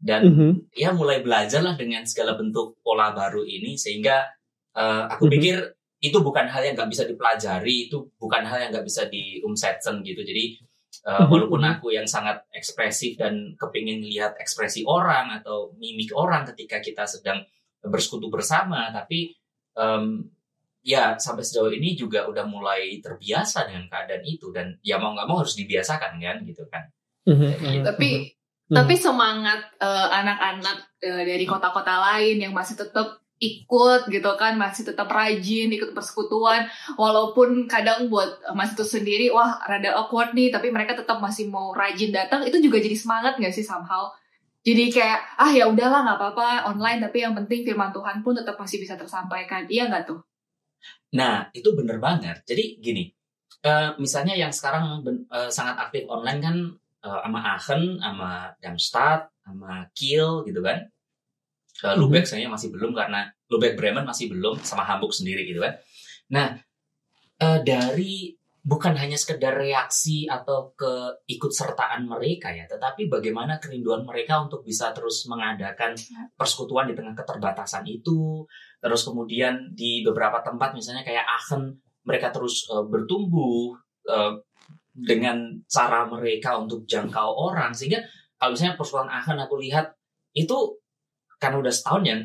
dan 0.00 0.24
Mhm. 0.24 0.72
ya 0.72 0.96
mulai 0.96 1.20
belajar 1.20 1.60
lah 1.60 1.76
dengan 1.76 2.00
segala 2.08 2.32
bentuk 2.32 2.80
pola 2.80 3.12
baru 3.12 3.44
ini 3.44 3.76
sehingga 3.76 4.24
eh, 4.70 5.02
aku 5.10 5.26
Mhm. 5.28 5.32
pikir 5.36 5.56
itu 6.00 6.16
bukan 6.20 6.48
hal 6.48 6.64
yang 6.64 6.74
nggak 6.74 6.88
bisa 6.88 7.04
dipelajari 7.04 7.88
itu 7.88 8.08
bukan 8.16 8.42
hal 8.42 8.56
yang 8.58 8.70
nggak 8.72 8.84
bisa 8.84 9.04
diumsetsen 9.06 10.00
gitu 10.00 10.24
jadi 10.24 10.56
eh, 11.00 11.22
Mhm. 11.22 11.28
walaupun 11.30 11.62
aku 11.62 11.92
yang 11.92 12.04
sangat 12.04 12.44
ekspresif 12.52 13.14
dan 13.16 13.54
kepingin 13.56 14.02
lihat 14.02 14.36
ekspresi 14.36 14.84
orang 14.84 15.32
atau 15.38 15.72
mimik 15.76 16.12
orang 16.12 16.44
ketika 16.52 16.80
kita 16.80 17.04
sedang 17.06 17.40
bersekutu 17.80 18.28
bersama 18.28 18.92
tapi 18.92 19.32
em, 19.72 20.28
ya 20.82 21.16
sampai 21.16 21.44
sejauh 21.44 21.72
ini 21.72 21.92
juga 21.92 22.24
udah 22.26 22.44
mulai 22.44 23.00
terbiasa 23.00 23.68
dengan 23.68 23.84
keadaan 23.86 24.24
itu 24.24 24.48
dan 24.52 24.76
ya 24.80 24.96
mau 24.96 25.12
nggak 25.12 25.28
mau 25.28 25.40
harus 25.40 25.56
dibiasakan 25.56 26.16
kan 26.16 26.36
gitu 26.44 26.64
kan 26.68 26.84
Mhm. 27.28 27.84
Tapi 27.84 28.10
Mhm. 28.68 28.76
tapi 28.76 28.94
semangat 28.96 29.60
eh, 29.76 30.08
anak-anak 30.10 30.78
eh, 31.00 31.22
dari 31.24 31.44
kota-kota 31.44 32.00
lain 32.00 32.40
yang 32.40 32.52
masih 32.52 32.76
tetap 32.76 33.20
ikut 33.40 34.12
gitu 34.12 34.30
kan 34.36 34.60
masih 34.60 34.84
tetap 34.84 35.08
rajin 35.08 35.72
ikut 35.72 35.96
persekutuan 35.96 36.68
walaupun 37.00 37.64
kadang 37.64 38.12
buat 38.12 38.36
eh, 38.44 38.52
Mas 38.52 38.76
itu 38.76 38.84
sendiri 38.84 39.32
wah 39.32 39.56
rada 39.64 39.96
awkward 39.96 40.36
nih 40.36 40.52
tapi 40.52 40.68
mereka 40.68 40.92
tetap 40.92 41.24
masih 41.24 41.48
mau 41.48 41.72
rajin 41.72 42.12
datang 42.12 42.44
itu 42.44 42.60
juga 42.60 42.76
jadi 42.84 42.92
semangat 42.92 43.40
nggak 43.40 43.56
sih 43.56 43.64
somehow 43.64 44.12
jadi 44.60 44.92
kayak 44.92 45.18
ah 45.40 45.50
ya 45.56 45.64
udahlah 45.72 46.04
nggak 46.04 46.18
apa-apa 46.20 46.68
online 46.68 47.00
tapi 47.00 47.24
yang 47.24 47.32
penting 47.32 47.64
firman 47.64 47.96
Tuhan 47.96 48.20
pun 48.20 48.36
tetap 48.36 48.60
masih 48.60 48.76
bisa 48.76 49.00
tersampaikan 49.00 49.64
iya 49.72 49.88
nggak 49.88 50.04
tuh 50.04 50.20
Nah, 51.10 51.50
itu 51.50 51.74
bener 51.74 51.98
banget. 51.98 52.38
Jadi 52.46 52.78
gini, 52.78 53.10
eh, 53.66 53.90
misalnya 53.98 54.34
yang 54.38 54.54
sekarang 54.54 55.02
eh, 55.26 55.50
sangat 55.50 55.76
aktif 55.90 56.06
online 56.06 56.40
kan 56.40 56.56
sama 57.00 57.40
Aachen, 57.56 57.96
sama 57.96 58.52
Darmstadt, 58.60 59.32
sama 59.40 59.88
Kiel 59.96 60.44
gitu 60.44 60.60
kan. 60.60 60.84
Eh, 61.80 61.96
Lubeck 61.96 62.28
sayangnya 62.28 62.52
masih 62.52 62.68
belum 62.68 62.92
karena 62.92 63.30
Lubeck 63.48 63.74
Bremen 63.76 64.04
masih 64.04 64.28
belum 64.28 64.60
sama 64.60 64.84
Hamburg 64.84 65.16
sendiri 65.16 65.48
gitu 65.48 65.64
kan. 65.64 65.74
Nah, 66.30 66.48
eh, 67.40 67.60
dari 67.64 68.36
bukan 68.60 68.92
hanya 68.92 69.16
sekedar 69.16 69.56
reaksi 69.56 70.28
atau 70.28 70.76
keikutsertaan 70.76 72.04
mereka 72.04 72.52
ya, 72.52 72.68
tetapi 72.68 73.08
bagaimana 73.08 73.56
kerinduan 73.56 74.04
mereka 74.04 74.36
untuk 74.44 74.60
bisa 74.60 74.92
terus 74.92 75.24
mengadakan 75.24 75.96
persekutuan 76.36 76.84
di 76.84 76.94
tengah 76.94 77.16
keterbatasan 77.16 77.88
itu, 77.88 78.44
terus 78.78 79.00
kemudian 79.08 79.72
di 79.72 80.04
beberapa 80.04 80.44
tempat 80.44 80.76
misalnya 80.76 81.00
kayak 81.00 81.24
Aachen 81.24 81.80
mereka 82.04 82.28
terus 82.28 82.68
eh, 82.68 82.84
bertumbuh 82.84 83.72
eh, 84.04 84.34
dengan 84.92 85.56
cara 85.64 86.04
mereka 86.04 86.60
untuk 86.60 86.84
jangkau 86.84 87.30
orang. 87.50 87.72
Sehingga 87.72 88.04
kalau 88.36 88.52
misalnya 88.52 88.76
persekutuan 88.76 89.08
Aachen 89.08 89.40
aku 89.40 89.56
lihat 89.56 89.96
itu 90.36 90.79
karena 91.40 91.56
udah 91.58 91.72
setahun 91.72 92.02
ya 92.04 92.16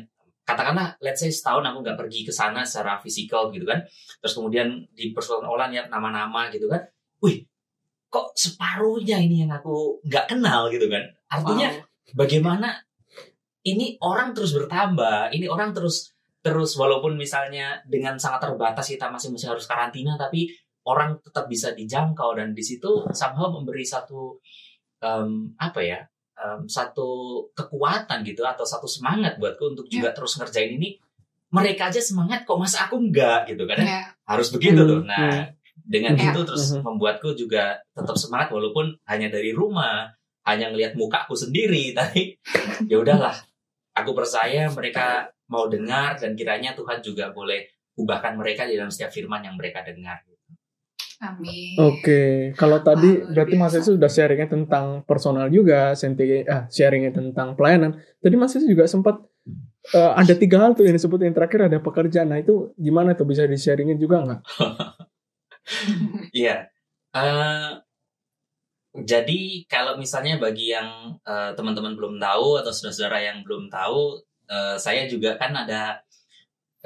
katakanlah 0.46 0.94
let's 1.02 1.18
say 1.18 1.32
setahun 1.32 1.66
aku 1.66 1.82
nggak 1.82 1.98
pergi 1.98 2.22
ke 2.22 2.30
sana 2.30 2.62
secara 2.62 3.02
fisikal 3.02 3.50
gitu 3.50 3.66
kan. 3.66 3.82
Terus 4.22 4.32
kemudian 4.38 4.86
di 4.94 5.10
persekutuan 5.10 5.50
Olan 5.50 5.74
lihat 5.74 5.90
nama-nama 5.90 6.46
gitu 6.54 6.70
kan. 6.70 6.86
Wih 7.24 7.42
kok 8.06 8.32
separuhnya 8.38 9.18
ini 9.18 9.42
yang 9.42 9.50
aku 9.50 9.98
nggak 10.06 10.30
kenal 10.30 10.70
gitu 10.70 10.86
kan? 10.86 11.02
Artinya 11.26 11.68
Wow. 11.74 12.22
bagaimana 12.22 12.78
ini 13.66 13.98
orang 13.98 14.30
terus 14.30 14.54
bertambah, 14.54 15.34
ini 15.34 15.50
orang 15.50 15.74
terus 15.74 16.14
terus 16.38 16.78
walaupun 16.78 17.18
misalnya 17.18 17.82
dengan 17.82 18.14
sangat 18.14 18.46
terbatas 18.46 18.86
kita 18.86 19.10
masih 19.10 19.34
masih 19.34 19.50
harus 19.50 19.66
karantina, 19.66 20.14
tapi 20.14 20.46
orang 20.86 21.18
tetap 21.18 21.50
bisa 21.50 21.74
dijangkau 21.74 22.38
dan 22.38 22.54
di 22.54 22.62
situ 22.62 23.02
somehow 23.10 23.50
memberi 23.50 23.82
satu 23.82 24.38
em, 25.02 25.50
apa 25.58 25.82
ya 25.82 25.98
em, 26.36 26.60
satu 26.66 27.08
kekuatan 27.52 28.20
gitu 28.22 28.44
atau 28.44 28.62
satu 28.62 28.84
semangat 28.84 29.36
buatku 29.36 29.72
untuk 29.72 29.86
juga 29.88 30.12
terus 30.12 30.36
ngerjain 30.36 30.76
ini. 30.76 31.00
Mereka 31.48 31.88
aja 31.88 32.02
semangat 32.02 32.44
kok 32.44 32.58
masa 32.58 32.84
aku 32.84 32.98
enggak 32.98 33.48
gitu 33.48 33.64
kan? 33.64 33.78
ya 33.78 34.02
harus 34.26 34.50
begitu 34.50 34.82
tuh. 34.82 35.00
Hmm, 35.00 35.08
Nah, 35.08 35.48
dengan 35.86 36.18
Ya. 36.18 36.34
itu 36.34 36.40
terus 36.42 36.74
Mhm. 36.74 36.82
membuatku 36.82 37.32
juga 37.32 37.78
tetap 37.94 38.18
semangat 38.18 38.50
walaupun 38.50 38.98
hanya 39.06 39.30
dari 39.30 39.54
rumah, 39.54 40.10
hanya 40.42 40.68
ngelihat 40.70 40.98
muka 40.98 41.24
aku 41.24 41.38
sendiri, 41.38 41.94
tapi 41.98 42.34
ya 42.86 42.98
udahlah. 42.98 43.34
Aku 43.94 44.12
percaya 44.12 44.68
mereka 44.68 45.30
mau 45.48 45.70
dengar 45.70 46.18
dan 46.18 46.34
kiranya 46.34 46.74
Tuhan 46.74 47.00
juga 47.00 47.30
boleh 47.30 47.64
ubahkan 47.96 48.36
mereka 48.36 48.68
di 48.68 48.76
dalam 48.76 48.92
setiap 48.92 49.08
firman 49.08 49.40
yang 49.40 49.56
mereka 49.56 49.80
dengar. 49.80 50.20
Amin 51.20 51.76
Oke, 51.80 52.52
kalau 52.60 52.80
tadi 52.84 53.20
Wah, 53.20 53.24
luar 53.24 53.32
berarti 53.32 53.54
Mas. 53.56 53.72
Yesus 53.76 53.96
sudah 53.96 54.10
sharingnya 54.12 54.48
tentang 54.48 55.04
personal 55.08 55.48
juga, 55.48 55.96
senti 55.96 56.44
ah 56.44 56.68
sharingnya 56.68 57.12
tentang 57.12 57.56
pelayanan. 57.56 57.96
Tadi 58.20 58.34
Mas 58.36 58.52
Yesus 58.52 58.68
juga 58.68 58.84
sempat 58.84 59.20
eh, 59.96 60.12
ada 60.12 60.34
tiga 60.36 60.60
hal 60.60 60.76
tuh 60.76 60.84
yang 60.84 60.96
disebut 60.96 61.20
yang 61.24 61.34
terakhir 61.36 61.72
ada 61.72 61.78
pekerjaan. 61.80 62.28
Nah 62.32 62.38
itu 62.40 62.72
gimana 62.76 63.16
tuh 63.16 63.24
bisa 63.28 63.48
di 63.48 63.56
sharingin 63.56 63.96
juga 63.96 64.22
nggak? 64.24 64.40
Iya. 66.30 66.70
Eh, 67.10 67.70
jadi 68.96 69.40
kalau 69.68 69.98
misalnya 70.00 70.40
bagi 70.40 70.72
yang 70.72 71.18
eh, 71.26 71.52
teman-teman 71.58 71.98
belum 71.98 72.16
tahu 72.22 72.62
atau 72.62 72.72
saudara-saudara 72.72 73.18
yang 73.20 73.38
belum 73.44 73.68
tahu, 73.68 74.22
eh, 74.48 74.76
saya 74.78 75.04
juga 75.10 75.36
kan 75.36 75.52
ada 75.52 76.00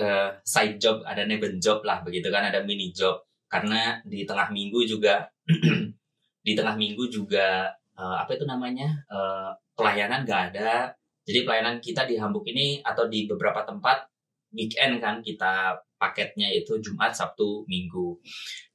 eh, 0.00 0.30
side 0.42 0.80
job, 0.80 1.04
ada 1.04 1.22
neben 1.28 1.60
job 1.60 1.84
lah 1.84 2.00
begitu 2.00 2.32
kan, 2.32 2.48
ada 2.48 2.64
mini 2.64 2.90
job. 2.90 3.20
Karena 3.50 3.98
di 4.06 4.22
tengah 4.22 4.48
minggu 4.54 4.86
juga 4.86 5.26
di 6.46 6.52
tengah 6.56 6.74
minggu 6.78 7.10
juga 7.10 7.68
eh, 7.98 8.16
apa 8.22 8.30
itu 8.38 8.46
namanya 8.46 8.88
eh, 9.10 9.50
pelayanan 9.74 10.22
gak 10.24 10.54
ada. 10.54 10.94
Jadi 11.26 11.44
pelayanan 11.44 11.76
kita 11.82 12.08
di 12.08 12.16
Hamburg 12.16 12.46
ini 12.48 12.80
atau 12.80 13.06
di 13.10 13.28
beberapa 13.28 13.62
tempat 13.66 14.08
weekend 14.56 14.98
kan 15.02 15.20
kita 15.22 15.78
paketnya 16.00 16.48
itu 16.50 16.80
Jumat, 16.80 17.12
Sabtu, 17.12 17.68
Minggu. 17.68 18.16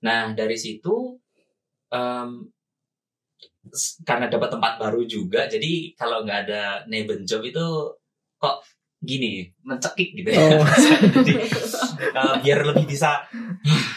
Nah 0.06 0.32
dari 0.38 0.56
situ 0.56 1.18
s- 3.72 4.00
karena 4.06 4.28
dapat 4.30 4.50
tempat 4.54 4.78
baru 4.82 5.04
juga, 5.08 5.48
jadi 5.50 5.94
kalau 5.98 6.24
nggak 6.24 6.40
ada 6.50 6.64
neighbor 6.90 7.18
job 7.26 7.42
itu 7.44 7.66
kok 8.38 8.62
gini 9.02 9.50
mencekik 9.66 10.16
gitu 10.18 10.30
ya. 10.34 10.40
Oh. 10.42 10.66
jadi 11.26 11.34
eh, 12.14 12.36
biar 12.42 12.60
lebih 12.74 12.86
bisa 12.90 13.26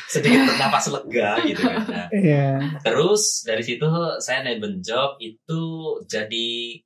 sedikit 0.09 0.41
bernapas 0.45 0.89
lega 0.89 1.31
gitu 1.45 1.61
kan. 1.63 1.85
Nah, 1.85 2.09
Iya. 2.11 2.49
Terus 2.81 3.45
dari 3.45 3.61
situ 3.61 3.85
saya 4.19 4.41
neighbor 4.41 4.73
job 4.79 5.17
itu 5.19 5.63
jadi 6.05 6.81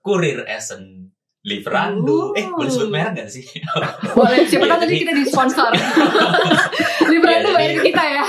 kurir 0.00 0.42
esen 0.44 1.10
Liverando. 1.44 2.32
Oh. 2.32 2.32
Eh, 2.32 2.48
boleh 2.48 2.66
sebut 2.66 2.88
merek 2.88 3.12
nggak 3.14 3.28
sih? 3.28 3.44
Boleh, 4.16 4.48
siapa 4.48 4.64
tahu 4.64 4.80
tadi 4.80 4.96
kita 4.96 5.12
di 5.12 5.24
sponsor. 5.24 5.68
Tuh 5.68 7.12
jadi- 7.12 7.52
bayar 7.52 7.76
kita 7.84 8.00
ya. 8.02 8.24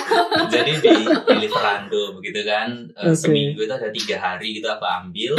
jadi 0.51 0.71
di, 0.75 0.91
di 1.07 1.35
Liverando 1.39 2.19
begitu 2.19 2.43
kan. 2.43 2.91
Eh, 2.91 3.07
Oke. 3.07 3.15
Seminggu 3.15 3.59
itu 3.61 3.71
ada 3.71 3.87
tiga 3.89 4.19
hari 4.19 4.59
gitu 4.59 4.67
aku 4.67 4.83
ambil. 4.83 5.31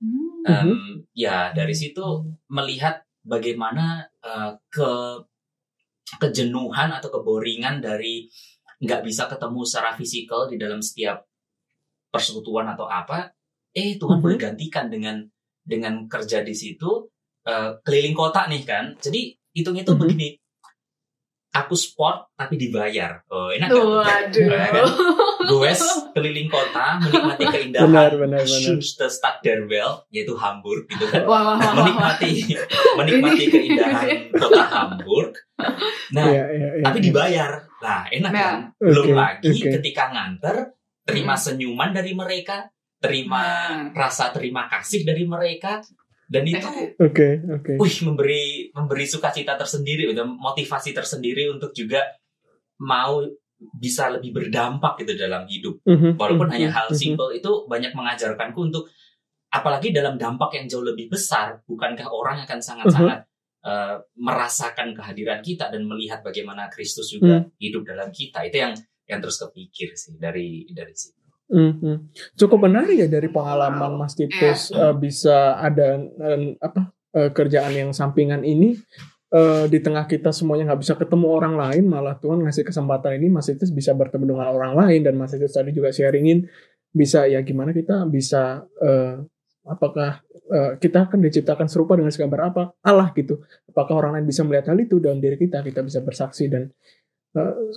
Hmm. 0.00 0.48
Em, 0.48 0.70
Ya 1.12 1.52
dari 1.52 1.74
situ 1.74 2.00
melihat 2.48 3.04
bagaimana 3.20 4.08
eh, 4.18 4.56
ke 4.68 5.20
kejenuhan 6.16 6.88
atau 6.88 7.12
keboringan 7.12 7.84
dari 7.84 8.24
nggak 8.80 9.04
bisa 9.04 9.28
ketemu 9.28 9.60
secara 9.68 9.90
fisikal 9.92 10.48
di 10.48 10.56
dalam 10.56 10.80
setiap 10.80 11.20
persekutuan 12.08 12.72
atau 12.72 12.88
apa. 12.88 13.28
Eh 13.74 14.00
Tuhan 14.00 14.18
Mhm. 14.18 14.24
boleh 14.24 14.38
gantikan 14.40 14.88
dengan 14.88 15.20
dengan 15.60 16.08
kerja 16.08 16.40
di 16.40 16.56
situ 16.56 17.04
eh, 17.48 17.80
keliling 17.80 18.12
kota 18.12 18.44
nih 18.48 18.60
kan. 18.64 18.92
Jadi 19.00 19.32
hitung-hitung 19.56 19.96
Mhm. 19.96 20.02
begini. 20.04 20.28
Aku 21.58 21.74
sport 21.74 22.30
tapi 22.32 22.54
dibayar. 22.54 23.18
Oh, 23.26 23.50
enak 23.50 23.66
kan? 23.66 23.82
Waduh. 23.82 24.46
Ya 24.46 24.66
kan? 24.70 24.84
Goes 25.44 25.80
keliling 26.12 26.46
kota 26.46 27.00
menikmati 27.00 27.44
keindahan 27.54 27.88
Benar, 27.88 28.10
benar, 28.14 28.42
benar. 28.42 28.76
Stadt 29.08 29.40
der 29.40 29.64
Welt 29.64 30.04
yaitu 30.08 30.36
Hamburg 30.36 30.84
gitu 30.86 31.08
kan. 31.08 31.24
Wah, 31.24 31.40
wah, 31.42 31.54
wah, 31.54 31.56
wah, 31.56 31.58
wah. 31.58 31.74
menikmati 31.80 32.30
menikmati 32.98 33.44
keindahan 33.48 34.28
kota 34.30 34.64
Hamburg. 34.64 35.32
Nah, 36.12 36.26
Iya, 36.26 36.44
iya, 36.48 36.68
iya. 36.78 36.84
tapi 36.84 36.98
dibayar. 37.00 37.50
Nah, 37.78 38.02
enak 38.06 38.30
Ya. 38.30 38.38
kan? 38.38 38.56
Belum 38.78 39.04
Oke, 39.04 39.14
lagi 39.14 39.50
oke. 39.56 39.70
ketika 39.80 40.04
nganter 40.10 40.56
terima 41.02 41.34
Hmm. 41.34 41.42
senyuman 41.42 41.90
dari 41.90 42.12
mereka, 42.12 42.68
terima 42.98 43.42
Nah. 43.88 43.96
rasa 43.96 44.30
terima 44.30 44.68
kasih 44.68 45.02
dari 45.02 45.24
mereka 45.24 45.80
dan 46.28 46.44
itu 46.44 46.68
Oke, 47.00 47.40
oke. 47.40 47.72
wih 47.80 47.96
memberi 48.04 48.68
memberi 48.70 49.04
sukacita 49.08 49.56
tersendiri 49.56 50.12
dan 50.12 50.28
motivasi 50.28 50.92
tersendiri 50.92 51.48
untuk 51.48 51.72
juga 51.72 52.04
mau 52.84 53.24
bisa 53.58 54.06
lebih 54.12 54.30
berdampak 54.36 55.02
gitu 55.02 55.18
dalam 55.18 55.48
hidup 55.48 55.82
Mhm, 55.82 56.14
walaupun 56.14 56.46
mhm, 56.46 56.54
hanya 56.54 56.70
hal 56.70 56.86
mhm. 56.92 56.98
simple 57.00 57.32
itu 57.34 57.66
banyak 57.66 57.90
mengajarkanku 57.90 58.60
untuk 58.60 58.86
apalagi 59.50 59.90
dalam 59.90 60.14
dampak 60.20 60.54
yang 60.54 60.68
jauh 60.68 60.84
lebih 60.84 61.08
besar 61.10 61.64
bukankah 61.66 62.06
orang 62.06 62.44
akan 62.46 62.60
sangat-sangat 62.62 63.24
eh, 63.58 63.96
merasakan 64.14 64.94
kehadiran 64.94 65.42
kita 65.42 65.66
dan 65.74 65.82
melihat 65.82 66.22
bagaimana 66.22 66.70
Kristus 66.70 67.10
juga 67.10 67.42
Hmm. 67.42 67.50
hidup 67.58 67.82
dalam 67.82 68.14
kita 68.14 68.46
itu 68.46 68.62
yang 68.62 68.72
yang 69.10 69.18
terus 69.18 69.40
kepikir 69.42 69.96
sih 69.98 70.14
dari 70.14 70.68
dari 70.70 70.94
situ 70.94 71.17
Mhm. 71.48 72.12
Cukup 72.36 72.68
menarik 72.68 72.96
ya 72.96 73.08
dari 73.08 73.28
pengalaman 73.28 73.96
Mas 73.96 74.12
Titus 74.12 74.68
Iya. 74.68 74.92
eh, 74.92 74.94
bisa 74.94 75.56
ada 75.56 75.96
eh, 75.96 76.54
apa 76.60 76.92
eh, 77.16 77.30
kerjaan 77.32 77.72
yang 77.72 77.90
sampingan 77.90 78.44
ini 78.44 78.76
eh, 79.28 79.64
di 79.66 79.80
tengah 79.80 80.04
kita 80.04 80.28
semuanya 80.28 80.72
nggak 80.72 80.80
bisa 80.84 80.94
ketemu 80.94 81.26
orang 81.32 81.56
lain 81.56 81.84
malah 81.88 82.20
Tuhan 82.20 82.44
ngasih 82.44 82.68
kesempatan 82.68 83.16
ini 83.16 83.32
Mas 83.32 83.48
Titus 83.48 83.72
bisa 83.72 83.96
bertemu 83.96 84.36
dengan 84.36 84.52
orang 84.52 84.76
lain 84.76 85.00
dan 85.00 85.16
Mas 85.16 85.32
Titus 85.32 85.56
tadi 85.56 85.72
juga 85.72 85.88
sharingin 85.88 86.44
bisa 86.88 87.24
ya 87.24 87.40
gimana 87.40 87.72
kita 87.72 88.04
bisa 88.04 88.64
eh, 88.80 89.16
apakah 89.64 90.20
eh, 90.48 90.72
kita 90.76 91.08
akan 91.08 91.20
diciptakan 91.20 91.68
serupa 91.68 91.96
dengan 91.96 92.12
segambar 92.12 92.52
apa 92.52 92.62
Allah 92.80 93.08
gitu 93.12 93.40
apakah 93.68 94.00
orang 94.00 94.20
lain 94.20 94.26
bisa 94.28 94.44
melihat 94.44 94.72
hal 94.72 94.78
itu 94.80 94.96
dalam 94.96 95.16
diri 95.16 95.36
kita 95.36 95.60
kita 95.60 95.80
bisa 95.80 96.00
bersaksi 96.00 96.48
dan 96.48 96.68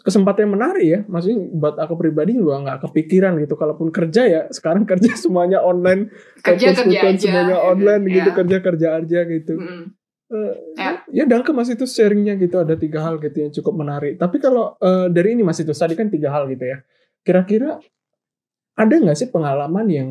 kesempatan 0.02 0.48
yang 0.48 0.54
menarik 0.58 0.86
ya 0.86 1.00
maksudnya 1.06 1.38
buat 1.52 1.76
aku 1.76 1.94
pribadi 2.00 2.34
juga 2.34 2.64
nggak 2.64 2.88
kepikiran 2.88 3.36
gitu 3.38 3.60
kalaupun 3.60 3.92
kerja 3.92 4.22
ya 4.24 4.42
sekarang 4.50 4.88
kerja 4.92 5.12
semuanya 5.14 5.60
online 5.62 6.08
Kerja 6.40 6.72
kerja 6.72 6.88
persekutuan 6.88 7.14
aja. 7.14 7.22
semuanya 7.22 7.58
online 7.60 8.04
gitu 8.08 8.30
Ya. 8.32 8.36
kerja 8.36 8.58
kerja 8.64 8.88
aja 8.98 9.20
gitu 9.28 9.54
Mm. 9.60 9.86
Eh, 10.32 10.54
Ya. 10.80 10.92
ya 11.12 11.24
Danke 11.28 11.52
Mas 11.52 11.68
itu 11.68 11.84
sharingnya 11.84 12.40
gitu 12.40 12.56
ada 12.56 12.80
tiga 12.80 13.04
hal 13.04 13.20
gitu 13.20 13.36
yang 13.38 13.52
cukup 13.52 13.84
menarik 13.84 14.16
tapi 14.16 14.40
kalau 14.40 14.80
eh, 14.80 15.12
dari 15.12 15.36
ini 15.36 15.44
Mas 15.44 15.60
itu 15.60 15.76
tadi 15.76 16.00
kan 16.00 16.08
tiga 16.08 16.32
hal 16.32 16.48
gitu 16.48 16.64
ya 16.64 16.80
kira-kira 17.22 17.84
ada 18.74 18.94
nggak 18.96 19.20
sih 19.20 19.28
pengalaman 19.28 19.86
yang 19.92 20.10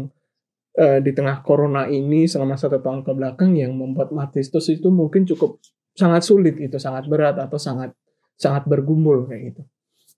eh, 0.77 1.01
di 1.01 1.17
tengah 1.17 1.41
corona 1.41 1.89
ini 1.89 2.29
selama 2.29 2.55
satu 2.55 2.79
tahun 2.79 3.01
ke 3.03 3.13
belakang 3.17 3.57
yang 3.57 3.73
membuat 3.73 4.13
Mas 4.13 4.37
itu 4.37 4.89
mungkin 4.93 5.25
cukup 5.25 5.57
sangat 5.97 6.23
sulit 6.23 6.61
itu 6.61 6.77
sangat 6.77 7.09
berat 7.09 7.41
atau 7.41 7.57
sangat 7.57 7.97
sangat 8.41 8.65
bergumul 8.65 9.29
kayak 9.29 9.53
gitu 9.53 9.63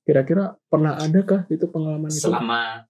kira-kira 0.07 0.55
pernah 0.71 0.95
adakah 0.99 1.47
itu 1.51 1.67
pengalaman 1.67 2.11
itu 2.11 2.23
selama 2.23 2.87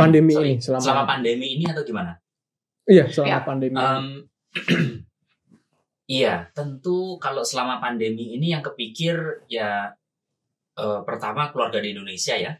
pandemi 0.00 0.32
sorry, 0.32 0.56
ini 0.56 0.64
selama, 0.64 0.82
selama 0.82 1.04
pandemi 1.04 1.46
ini 1.60 1.64
atau 1.68 1.84
gimana 1.84 2.12
iya 2.88 3.04
selama 3.12 3.28
Ya. 3.28 3.38
pandemi 3.44 3.76
ini. 3.76 3.84
Um, 3.84 4.06
iya, 6.16 6.34
tentu 6.56 7.20
kalau 7.20 7.44
selama 7.44 7.76
pandemi 7.76 8.32
ini 8.40 8.56
yang 8.56 8.64
kepikir 8.64 9.44
ya 9.52 9.92
eh, 10.80 11.00
pertama 11.04 11.52
keluarga 11.52 11.82
di 11.82 11.92
Indonesia 11.92 12.32
ya, 12.40 12.56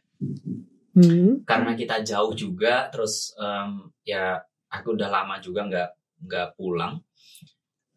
Hmm, 0.96 1.44
karena 1.44 1.76
kita 1.76 2.00
jauh 2.00 2.32
juga, 2.32 2.88
terus 2.88 3.36
em, 3.36 3.92
ya 4.00 4.40
aku 4.72 4.96
udah 4.96 5.12
lama 5.12 5.36
juga 5.44 5.68
nggak 5.68 5.90
nggak 6.24 6.48
pulang. 6.56 6.96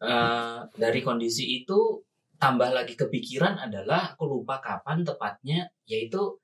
Eh, 0.04 0.58
dari 0.76 1.00
kondisi 1.00 1.64
itu 1.64 1.96
tambah 2.40 2.72
lagi 2.72 2.96
kepikiran 2.96 3.60
adalah 3.60 4.16
aku 4.16 4.24
lupa 4.26 4.56
kapan 4.64 5.04
tepatnya, 5.04 5.68
yaitu 5.84 6.40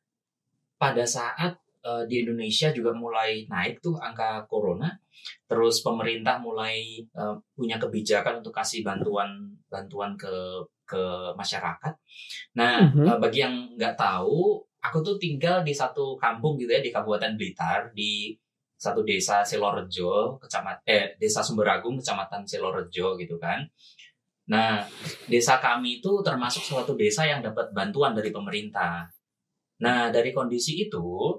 pada 0.76 1.04
saat 1.08 1.56
eh, 1.86 2.04
di 2.10 2.22
Indonesia 2.26 2.68
juga 2.74 2.92
mulai 2.92 3.48
naik 3.48 3.80
tuh 3.80 3.96
angka 3.96 4.44
corona, 4.50 4.90
terus 5.48 5.80
pemerintah 5.80 6.36
mulai 6.42 7.00
eh, 7.02 7.34
punya 7.56 7.76
kebijakan 7.82 8.44
untuk 8.44 8.52
kasih 8.52 8.84
bantuan 8.84 9.56
bantuan 9.72 10.12
ke 10.20 10.34
ke 10.86 11.02
masyarakat. 11.34 11.94
Nah, 12.60 12.74
Mhm. 12.92 13.06
eh, 13.08 13.18
bagi 13.22 13.38
yang 13.42 13.54
nggak 13.74 13.96
tahu, 13.98 14.60
aku 14.86 14.98
tuh 15.02 15.16
tinggal 15.18 15.64
di 15.66 15.74
satu 15.74 16.14
kampung 16.20 16.54
gitu 16.60 16.70
ya 16.76 16.82
di 16.84 16.92
Kabupaten 16.94 17.34
Blitar 17.38 17.90
di 17.96 18.36
satu 18.76 19.00
desa 19.02 19.40
Selorejo, 19.42 20.36
kecamatan 20.42 20.84
eh 20.84 21.16
desa 21.16 21.40
Sumberagung, 21.40 21.96
kecamatan 21.98 22.44
Selorejo 22.44 23.16
gitu 23.16 23.40
kan. 23.40 23.64
Nah, 24.46 24.86
desa 25.26 25.58
kami 25.58 25.98
itu 25.98 26.22
termasuk 26.22 26.62
suatu 26.62 26.94
desa 26.94 27.26
yang 27.26 27.42
dapat 27.42 27.74
bantuan 27.74 28.14
dari 28.14 28.30
pemerintah. 28.30 29.10
Nah, 29.82 30.08
dari 30.14 30.30
kondisi 30.30 30.86
itu, 30.86 31.34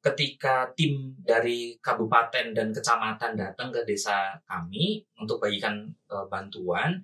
ketika 0.00 0.72
tim 0.74 1.14
dari 1.20 1.76
kabupaten 1.78 2.56
dan 2.56 2.72
kecamatan 2.72 3.36
datang 3.36 3.68
ke 3.70 3.84
desa 3.86 4.34
kami 4.48 5.04
untuk 5.20 5.38
bagikan 5.38 5.86
eh, 6.10 6.26
bantuan, 6.26 6.98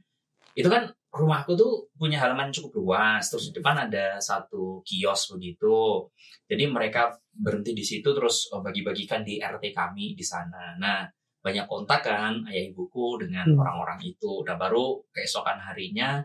itu 0.57 0.67
kan 0.67 0.89
rumahku 1.13 1.57
tuh 1.57 1.89
punya 1.97 2.21
halaman 2.21 2.53
cukup 2.53 2.81
luas, 2.81 3.29
terus 3.29 3.53
di 3.53 3.61
depan 3.61 3.89
ada 3.89 4.19
satu 4.21 4.83
kios 4.83 5.33
begitu. 5.33 6.09
Jadi 6.49 6.65
mereka 6.69 7.17
berhenti 7.31 7.73
di 7.77 7.85
situ 7.87 8.11
terus 8.11 8.51
eh, 8.51 8.61
bagi-bagikan 8.61 9.23
di 9.23 9.39
RT 9.39 9.65
kami 9.71 10.19
di 10.19 10.25
sana. 10.27 10.75
Nah, 10.81 11.07
banyak 11.47 11.67
kontak 11.71 12.03
kan 12.03 12.43
ayah 12.51 12.65
ibuku 12.67 13.23
dengan 13.23 13.47
Hmm. 13.47 13.63
orang-orang 13.63 14.03
itu. 14.03 14.43
Udah 14.43 14.59
baru 14.59 14.99
keesokan 15.15 15.63
harinya, 15.63 16.19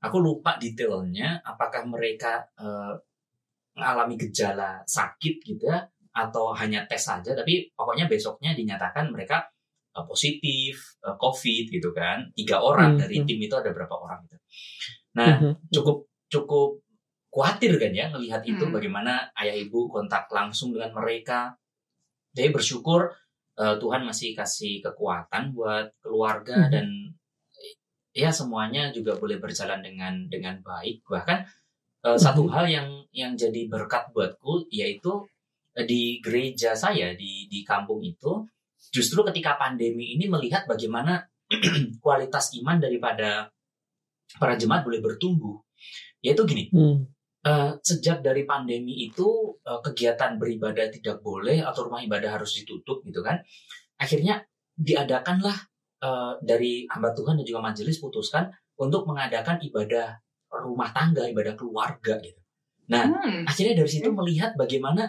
aku 0.00 0.16
lupa 0.24 0.56
detailnya 0.56 1.44
apakah 1.44 1.84
mereka 1.84 2.40
eh, 2.56 2.92
mengalami 3.76 4.14
gejala 4.16 4.80
sakit 4.86 5.34
gitu 5.42 5.66
ya 5.66 5.82
atau 6.14 6.54
hanya 6.54 6.86
tes 6.86 7.02
saja 7.02 7.34
tapi 7.34 7.66
pokoknya 7.74 8.06
besoknya 8.06 8.54
dinyatakan 8.54 9.10
mereka 9.10 9.42
eh, 9.96 10.04
positif 10.06 10.74
eh, 11.02 11.16
COVID 11.18 11.64
gitu 11.74 11.90
kan 11.90 12.22
tiga 12.38 12.62
orang 12.62 12.94
Hmm, 12.94 13.02
dari 13.02 13.18
hmm. 13.20 13.26
tim 13.26 13.38
itu 13.42 13.54
ada 13.58 13.70
berapa 13.74 13.94
orang 13.98 14.22
gitu 14.30 14.38
nah 15.18 15.42
Mhm. 15.42 15.74
cukup 15.74 16.06
cukup 16.30 16.70
khawatir 17.34 17.74
kan 17.82 17.90
ya 17.90 18.06
melihat 18.14 18.42
itu 18.46 18.62
Hmm. 18.62 18.74
bagaimana 18.74 19.26
ayah 19.42 19.58
ibu 19.58 19.90
kontak 19.90 20.30
langsung 20.30 20.70
dengan 20.70 20.94
mereka 20.94 21.58
jadi 22.30 22.54
bersyukur 22.54 23.10
eh, 23.58 23.76
Tuhan 23.78 24.02
masih 24.02 24.34
kasih 24.34 24.82
kekuatan 24.82 25.54
buat 25.54 25.90
keluarga 26.02 26.66
Mhm. 26.66 26.70
dan 26.72 26.86
ya 28.14 28.30
semuanya 28.30 28.94
juga 28.94 29.18
boleh 29.18 29.42
berjalan 29.42 29.82
dengan 29.82 30.30
dengan 30.30 30.58
baik 30.62 31.02
bahkan 31.06 31.42
eh, 32.04 32.18
satu 32.18 32.46
Mhm. 32.46 32.50
hal 32.52 32.66
yang 32.68 32.88
yang 33.14 33.32
jadi 33.34 33.66
berkat 33.66 34.10
buatku 34.14 34.68
yaitu 34.70 35.24
eh, 35.74 35.86
di 35.86 36.18
gereja 36.22 36.74
saya 36.74 37.14
di 37.14 37.46
di 37.50 37.62
kampung 37.66 38.02
itu 38.04 38.46
justru 38.92 39.24
ketika 39.26 39.56
pandemi 39.56 40.14
ini 40.14 40.28
melihat 40.28 40.68
bagaimana 40.68 41.24
kualitas 42.04 42.52
iman 42.60 42.78
daripada 42.78 43.48
para 44.38 44.54
jemaat 44.58 44.82
boleh 44.84 45.00
bertumbuh 45.00 45.58
yaitu 46.22 46.42
gini 46.44 46.70
Hmm. 46.70 47.06
Eh, 47.44 47.70
sejak 47.84 48.24
dari 48.24 48.42
pandemi 48.48 49.06
itu 49.06 49.54
eh, 49.62 49.80
kegiatan 49.84 50.40
beribadah 50.40 50.88
tidak 50.90 51.20
boleh 51.20 51.60
atau 51.60 51.86
rumah 51.88 52.00
ibadah 52.02 52.40
harus 52.40 52.56
ditutup 52.58 53.04
gitu 53.04 53.20
kan. 53.20 53.40
Akhirnya 54.00 54.42
diadakanlah 54.74 55.56
eh, 56.02 56.32
dari 56.42 56.88
hamba 56.90 57.12
Tuhan 57.14 57.38
dan 57.40 57.44
juga 57.46 57.60
majelis 57.62 58.00
putuskan 58.00 58.50
untuk 58.80 59.06
mengadakan 59.06 59.62
ibadah 59.62 60.18
rumah 60.54 60.90
tangga 60.94 61.26
ibadah 61.26 61.54
keluarga 61.58 62.18
gitu. 62.22 62.40
Nah 62.90 63.06
Hmm. 63.10 63.42
akhirnya 63.48 63.74
dari 63.80 63.90
situ 63.90 64.08
melihat 64.12 64.54
bagaimana 64.54 65.08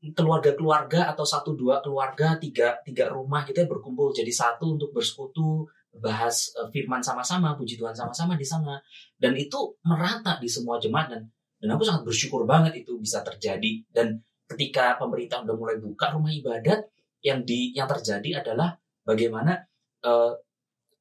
keluarga-keluarga 0.00 1.12
atau 1.12 1.28
satu 1.28 1.52
dua 1.52 1.84
keluarga 1.84 2.40
tiga 2.40 2.80
tiga 2.86 3.12
rumah 3.12 3.44
gitu 3.44 3.60
ya 3.60 3.68
berkumpul. 3.68 4.16
Jadi 4.16 4.32
satu 4.32 4.80
untuk 4.80 4.96
bersekutu 4.96 5.68
bahas 6.00 6.54
firman 6.72 7.02
sama-sama 7.04 7.52
puji 7.58 7.76
Tuhan 7.76 7.92
sama-sama 7.92 8.38
di 8.38 8.46
sana. 8.46 8.80
Dan 9.20 9.36
itu 9.36 9.76
merata 9.84 10.40
di 10.40 10.48
semua 10.48 10.80
jemaat 10.80 11.12
dan 11.12 11.22
dan 11.60 11.68
aku 11.70 11.84
sangat 11.84 12.02
bersyukur 12.02 12.42
banget 12.44 12.72
itu 12.78 12.96
bisa 12.96 13.20
terjadi 13.20 13.84
dan 13.92 14.16
ketika 14.48 14.96
pemerintah 14.96 15.44
udah 15.44 15.54
mulai 15.54 15.76
buka 15.76 16.10
rumah 16.10 16.32
ibadat 16.32 16.88
yang 17.20 17.44
di 17.44 17.70
yang 17.70 17.86
terjadi 17.86 18.40
adalah 18.40 18.74
bagaimana 19.04 19.60
eh, 20.00 20.32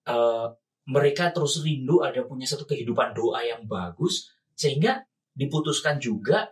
eh, 0.06 0.48
mereka 0.86 1.32
terus 1.32 1.62
rindu 1.62 2.02
ada 2.02 2.22
punya 2.24 2.44
satu 2.44 2.66
kehidupan 2.66 3.14
doa 3.14 3.40
yang 3.42 3.64
bagus 3.66 4.28
sehingga 4.54 5.00
diputuskan 5.32 5.98
juga 5.98 6.52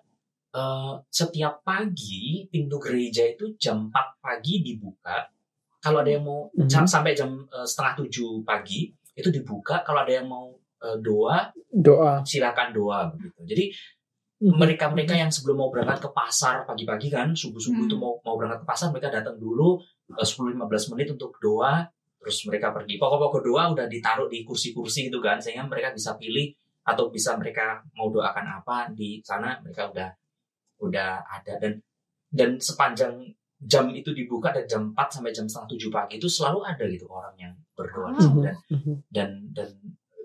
eh, 0.49 0.93
setiap 1.11 1.61
pagi 1.61 2.47
pintu 2.47 2.79
gereja 2.79 3.27
itu 3.27 3.59
jam 3.59 3.91
4 3.91 4.17
pagi 4.17 4.63
dibuka. 4.63 5.27
Kalau 5.77 6.01
ada 6.01 6.09
yang 6.09 6.23
mau 6.23 6.47
Mhm. 6.49 6.65
jam- 6.65 6.87
sampai 6.87 7.11
jam 7.13 7.29
eh, 7.45 7.67
setengah 7.67 7.93
tujuh 8.01 8.41
pagi 8.41 8.87
itu 9.13 9.27
dibuka. 9.29 9.83
Kalau 9.83 10.01
ada 10.01 10.13
yang 10.13 10.25
mau 10.25 10.55
doa 11.01 11.49
Doa. 11.67 12.21
silakan 12.23 12.69
doa 12.71 13.09
begitu. 13.11 13.41
Jadi. 13.43 13.65
Mereka-mereka 14.37 15.17
yang 15.17 15.33
sebelum 15.33 15.57
mau 15.57 15.69
berangkat 15.73 15.97
ke 16.05 16.09
pasar 16.13 16.61
pagi-pagi 16.63 17.09
kan 17.09 17.33
subuh-subuh 17.33 17.85
Hmm. 17.85 17.89
itu 17.89 17.97
mau 17.97 18.21
mau 18.21 18.37
berangkat 18.37 18.61
ke 18.61 18.67
pasar 18.69 18.87
mereka 18.93 19.09
datang 19.09 19.37
dulu 19.37 19.81
eh, 20.13 20.25
10-15 20.25 20.93
menit 20.93 21.07
untuk 21.09 21.33
doa 21.41 21.89
terus 22.21 22.37
mereka 22.45 22.69
pergi 22.69 23.01
pokok-pokok 23.01 23.41
doa 23.41 23.63
udah 23.73 23.85
ditaruh 23.87 24.29
di 24.29 24.45
kursi-kursi 24.45 25.09
gitu 25.09 25.17
kan 25.17 25.41
sehingga 25.41 25.65
mereka 25.65 25.89
bisa 25.89 26.13
pilih 26.15 26.53
atau 26.83 27.09
bisa 27.09 27.33
mereka 27.35 27.81
mau 27.97 28.13
doakan 28.13 28.61
apa 28.61 28.93
di 28.93 29.19
sana 29.25 29.57
mereka 29.59 29.89
udah 29.89 30.09
udah 30.85 31.25
ada 31.25 31.53
dan 31.57 31.73
dan 32.29 32.49
sepanjang 32.61 33.17
jam 33.57 33.89
itu 33.89 34.13
dibuka 34.13 34.53
dari 34.53 34.69
jam 34.69 34.93
4 34.93 35.09
sampai 35.09 35.33
jam 35.33 35.49
setengah 35.49 35.69
7 35.73 35.89
pagi 35.89 36.13
itu 36.21 36.29
selalu 36.29 36.61
ada 36.61 36.83
gitu 36.85 37.09
orang 37.09 37.33
yang 37.41 37.53
berdoa 37.73 38.13
di 38.13 38.19
situ. 38.21 38.37
Mhm. 38.37 38.45
dan 38.45 38.53
dan 39.09 39.29
dan 39.49 39.69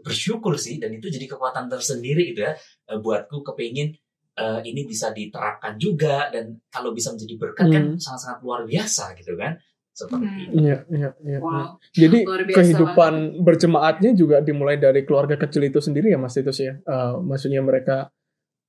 bersyukur 0.02 0.58
sih 0.58 0.76
dan 0.76 0.90
itu 0.92 1.06
jadi 1.08 1.30
kekuatan 1.30 1.70
tersendiri 1.70 2.34
gitu 2.34 2.44
ya 2.44 2.52
Eh, 2.84 2.98
buatku 2.98 3.40
kepingin 3.40 3.94
eh, 4.32 4.60
ini 4.64 4.88
bisa 4.88 5.12
diterapkan 5.12 5.76
juga 5.76 6.32
dan 6.32 6.56
kalau 6.72 6.96
bisa 6.96 7.12
menjadi 7.12 7.34
berkat 7.36 7.66
kan 7.68 7.84
Hmm. 7.92 8.00
sangat-sangat 8.00 8.38
luar 8.40 8.64
biasa 8.64 9.12
gitu 9.20 9.36
kan 9.36 9.60
seperti 9.92 10.24
Hmm. 10.24 10.40
itu. 10.40 10.52
Iya, 10.56 10.78
iya, 10.88 11.10
iya. 11.20 11.36
iya. 11.36 11.38
Wow. 11.38 11.76
Jadi 11.92 12.18
kehidupan 12.48 13.44
berjemaatnya 13.44 14.16
juga 14.16 14.40
dimulai 14.40 14.80
dari 14.80 15.04
keluarga 15.04 15.36
kecil 15.36 15.68
itu 15.68 15.84
sendiri 15.84 16.08
ya 16.08 16.16
Mas 16.16 16.32
Titus 16.32 16.58
ya. 16.58 16.80
Eh, 16.80 17.14
maksudnya 17.20 17.60
mereka 17.60 18.08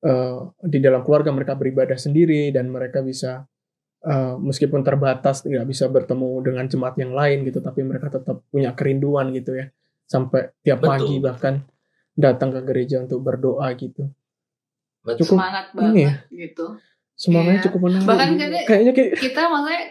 eh, 0.03 0.39
di 0.67 0.83
dalam 0.83 0.99
keluarga 1.07 1.31
mereka 1.31 1.55
beribadah 1.55 1.95
sendiri 1.95 2.51
dan 2.51 2.67
mereka 2.67 2.99
bisa 2.99 3.47
eh, 4.03 4.35
meskipun 4.35 4.83
terbatas 4.83 5.47
tidak 5.47 5.63
bisa 5.63 5.87
bertemu 5.87 6.43
dengan 6.43 6.67
jemaat 6.67 6.99
yang 6.99 7.15
lain 7.15 7.47
gitu, 7.47 7.63
tapi 7.63 7.87
mereka 7.87 8.11
tetap 8.11 8.43
punya 8.51 8.75
kerinduan 8.75 9.31
gitu 9.31 9.55
ya. 9.55 9.71
Sampai 10.03 10.51
tiap 10.59 10.83
Betul. 10.83 10.91
pagi 10.91 11.15
bahkan 11.23 11.53
datang 12.11 12.51
ke 12.51 12.67
gereja 12.67 12.99
untuk 12.99 13.23
berdoa 13.23 13.71
gitu. 13.79 14.11
Cukup 15.03 15.35
Semangat 15.35 15.65
ini 15.67 15.77
banget 15.77 15.95
ya. 15.99 16.13
gitu. 16.47 16.65
Semuanya 17.13 17.59
Iya. 17.59 17.63
cukup 17.69 17.79
menarik. 17.85 18.07
Bahkan 18.07 18.29
kayaknya- 18.35 18.65
kayak 18.65 19.13
Kita 19.19 19.41
maksudnya 19.45 19.81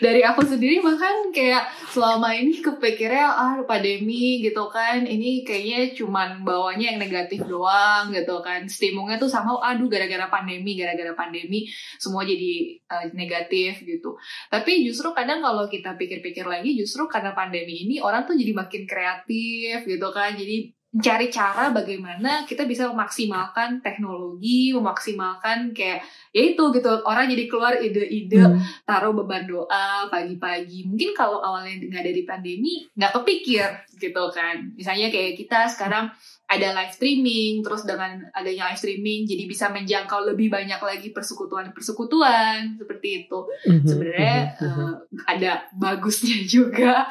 dari 0.00 0.24
aku 0.24 0.42
sendiri 0.42 0.80
bahkan 0.80 1.30
kayak 1.30 1.62
selama 1.86 2.32
ini 2.32 2.58
kepikirnya 2.58 3.28
ah 3.28 3.54
pandemi 3.62 4.40
gitu 4.42 4.66
kan 4.66 5.04
ini 5.04 5.44
kayaknya 5.44 5.94
cuman 5.94 6.42
bawanya 6.42 6.90
yang 6.90 6.98
negatif 6.98 7.44
doang 7.44 8.10
gitu 8.10 8.40
kan 8.40 8.64
stimungnya 8.66 9.14
tuh 9.14 9.28
sama 9.28 9.54
aduh 9.62 9.86
gara-gara 9.86 10.26
pandemi 10.26 10.74
gara-gara 10.74 11.12
pandemi 11.12 11.68
semua 12.00 12.24
jadi 12.24 12.82
eh, 12.82 13.06
negatif 13.12 13.84
gitu 13.84 14.16
tapi 14.48 14.82
justru 14.82 15.12
kadang 15.12 15.38
kalau 15.38 15.68
kita 15.68 15.94
pikir-pikir 15.94 16.48
lagi 16.48 16.74
justru 16.74 17.06
karena 17.06 17.30
pandemi 17.30 17.86
ini 17.86 18.00
orang 18.00 18.24
tuh 18.24 18.34
jadi 18.34 18.56
makin 18.56 18.88
kreatif 18.88 19.86
gitu 19.86 20.08
kan 20.10 20.34
jadi 20.34 20.72
cari 20.96 21.28
cara 21.28 21.74
bagaimana 21.74 22.48
kita 22.48 22.64
bisa 22.64 22.88
memaksimalkan 22.88 23.84
teknologi 23.84 24.72
memaksimalkan 24.72 25.76
kayak 25.76 26.00
ya 26.32 26.42
itu 26.52 26.62
gitu 26.72 26.88
orang 27.04 27.28
jadi 27.28 27.44
keluar 27.48 27.74
ide-ide 27.76 28.38
Hmm. 28.38 28.60
taruh 28.84 29.12
beban 29.16 29.48
doa 29.48 30.06
pagi-pagi. 30.12 30.86
Mungkin 30.86 31.16
kalau 31.16 31.40
awalnya 31.40 31.80
nggak 31.80 32.04
dari 32.04 32.22
pandemi, 32.28 32.84
nggak 32.94 33.12
kepikir 33.16 33.66
gitu 33.96 34.22
kan. 34.30 34.72
Misalnya 34.76 35.08
kayak 35.08 35.40
kita 35.40 35.66
sekarang 35.72 36.12
ada 36.46 36.68
live 36.76 36.94
streaming, 36.94 37.64
terus 37.64 37.82
dengan 37.82 38.22
adanya 38.30 38.70
live 38.70 38.78
streaming 38.78 39.26
jadi 39.26 39.44
bisa 39.50 39.66
menjangkau 39.72 40.30
lebih 40.30 40.52
banyak 40.52 40.78
lagi 40.78 41.10
persekutuan-persekutuan 41.10 42.78
seperti 42.78 43.26
itu. 43.26 43.38
Mhm, 43.66 43.86
Sebenarnya 43.88 44.38
mhm, 44.60 44.62
mhm. 44.62 44.78
eh, 44.86 44.94
ada 45.26 45.52
bagusnya 45.74 46.38
juga 46.54 47.08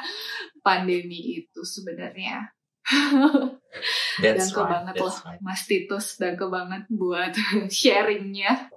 pandemi 0.63 1.43
itu 1.43 1.61
sebenarnya. 1.61 2.54
That's 4.23 4.53
Danke 4.53 4.61
right, 4.61 4.71
banget 4.71 4.93
that's 4.95 5.19
loh, 5.19 5.27
right. 5.27 5.41
Mas 5.43 5.61
Titus. 5.67 6.15
Danke 6.15 6.45
banget 6.47 6.87
buat 6.87 7.33
sharingnya. 7.81 8.71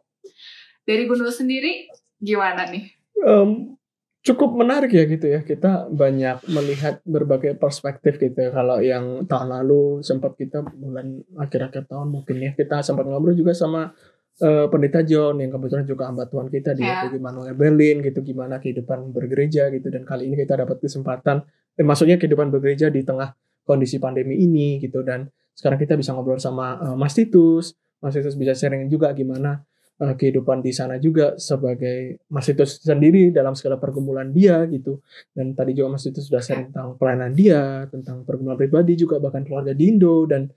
Dari 0.82 1.04
Gunul 1.06 1.30
sendiri, 1.30 1.86
gimana 2.18 2.66
nih? 2.66 2.88
Em, 3.22 3.78
cukup 4.24 4.50
menarik 4.58 4.90
ya 4.90 5.04
gitu 5.06 5.26
ya 5.30 5.40
kita 5.46 5.86
banyak 5.88 6.42
melihat 6.50 7.00
berbagai 7.06 7.54
perspektif 7.56 8.18
gitu 8.18 8.34
ya 8.34 8.50
kalau 8.50 8.82
yang 8.82 9.24
tahun 9.24 9.48
lalu 9.62 10.02
sempat 10.02 10.34
kita 10.34 10.60
bulan 10.66 11.22
akhir-akhir 11.38 11.86
tahun 11.88 12.08
mungkin 12.12 12.36
ya 12.42 12.50
kita 12.52 12.82
sempat 12.82 13.06
ngobrol 13.06 13.32
juga 13.32 13.54
sama 13.54 13.94
eh, 14.42 14.66
pendeta 14.68 15.00
John 15.06 15.38
yang 15.38 15.54
kebetulan 15.54 15.86
juga 15.86 16.10
hamba 16.10 16.26
Tuhan 16.26 16.50
kita 16.50 16.74
di 16.74 16.82
Ya. 16.84 17.06
GPG 17.06 17.22
Manuel 17.22 17.54
Berlin 17.54 18.02
gitu 18.02 18.20
gimana 18.20 18.58
kehidupan 18.58 19.14
bergereja 19.14 19.70
gitu 19.70 19.86
dan 19.88 20.02
kali 20.02 20.28
ini 20.28 20.36
kita 20.36 20.60
dapat 20.60 20.82
kesempatan 20.82 21.46
eh, 21.78 21.86
maksudnya 21.86 22.18
kehidupan 22.18 22.50
bergereja 22.50 22.90
di 22.90 23.06
tengah 23.06 23.32
kondisi 23.68 24.00
pandemi 24.00 24.40
ini 24.40 24.80
gitu. 24.80 25.04
Dan 25.04 25.28
sekarang 25.52 25.76
kita 25.76 26.00
bisa 26.00 26.16
ngobrol 26.16 26.40
sama 26.40 26.80
eh, 26.80 26.96
Mas 26.96 27.12
Titus. 27.12 27.76
Mas 28.00 28.16
Titus 28.16 28.32
bisa 28.40 28.56
sharing 28.56 28.88
juga 28.88 29.12
gimana 29.12 29.60
eh, 30.00 30.14
kehidupan 30.16 30.64
di 30.64 30.72
sana 30.72 30.96
juga 30.96 31.36
sebagai 31.36 32.24
Mas 32.32 32.48
Titus 32.48 32.80
sendiri 32.80 33.28
dalam 33.28 33.52
segala 33.52 33.76
pergumulan 33.76 34.32
dia 34.32 34.64
gitu. 34.72 35.04
Dan 35.36 35.52
tadi 35.52 35.76
juga 35.76 36.00
Mas 36.00 36.08
Titus 36.08 36.32
sudah 36.32 36.40
sharing 36.40 36.72
tentang 36.72 36.96
pelayanan 36.96 37.36
dia 37.36 37.84
tentang 37.92 38.24
pergumulan 38.24 38.56
pribadi 38.56 38.96
juga 38.96 39.20
bahkan 39.20 39.44
keluarga 39.44 39.76
di 39.76 39.84
Indo. 39.92 40.24
Dan 40.24 40.48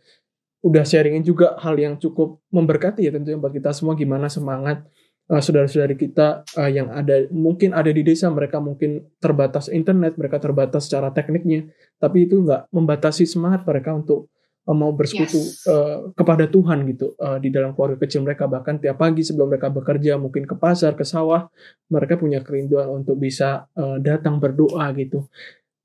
udah 0.62 0.86
sharingin 0.86 1.26
juga 1.26 1.58
hal 1.60 1.76
yang 1.76 1.98
cukup 1.98 2.38
memberkati 2.54 3.10
ya 3.10 3.12
tentunya 3.12 3.36
buat 3.36 3.50
kita 3.50 3.74
semua 3.74 3.98
gimana 3.98 4.30
semangat 4.30 4.86
eh, 5.30 5.42
saudara-saudari 5.42 5.96
kita 6.00 6.48
eh, 6.58 6.72
yang 6.74 6.90
ada 6.90 7.28
mungkin 7.30 7.76
ada 7.76 7.92
di 7.94 8.02
desa 8.02 8.32
mereka 8.32 8.58
mungkin 8.58 9.04
terbatas 9.22 9.70
internet 9.70 10.18
mereka 10.18 10.42
terbatas 10.42 10.88
secara 10.90 11.12
tekniknya 11.14 11.70
tapi 12.02 12.26
itu 12.26 12.42
nggak 12.42 12.72
membatasi 12.74 13.30
semangat 13.30 13.62
mereka 13.68 13.94
untuk 13.94 14.32
eh, 14.66 14.76
mau 14.78 14.92
bersekutu 14.96 15.38
Yes. 15.38 15.68
eh, 15.68 15.98
kepada 16.16 16.46
Tuhan 16.48 16.88
gitu 16.90 17.14
eh, 17.20 17.38
di 17.44 17.50
dalam 17.52 17.76
keluarga 17.76 17.98
kecil 18.02 18.24
mereka 18.26 18.48
bahkan 18.48 18.80
tiap 18.80 18.98
pagi 18.98 19.22
sebelum 19.22 19.52
mereka 19.52 19.70
bekerja 19.70 20.16
mungkin 20.18 20.48
ke 20.48 20.56
pasar 20.58 20.96
ke 20.96 21.04
sawah 21.04 21.46
mereka 21.92 22.16
punya 22.18 22.40
kerinduan 22.42 22.88
untuk 22.90 23.20
bisa 23.20 23.68
eh, 23.76 23.98
datang 24.00 24.40
berdoa 24.40 24.90
gitu 24.96 25.28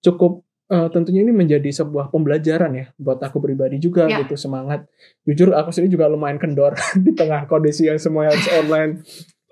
cukup 0.01 0.46
eh, 0.67 0.89
tentunya 0.91 1.23
ini 1.23 1.31
menjadi 1.31 1.71
sebuah 1.73 2.11
pembelajaran 2.11 2.73
ya 2.73 2.87
buat 2.97 3.19
aku 3.19 3.39
pribadi 3.39 3.79
juga 3.79 4.07
Ya. 4.07 4.21
gitu 4.21 4.35
semangat 4.37 4.85
jujur 5.23 5.53
aku 5.53 5.71
sendiri 5.71 5.95
juga 5.95 6.07
lumayan 6.07 6.37
kendor 6.37 6.75
di 7.05 7.13
tengah 7.13 7.45
kondisi 7.45 7.87
yang 7.87 7.97
semuanya 7.97 8.35
harus 8.35 8.49
online 8.51 8.93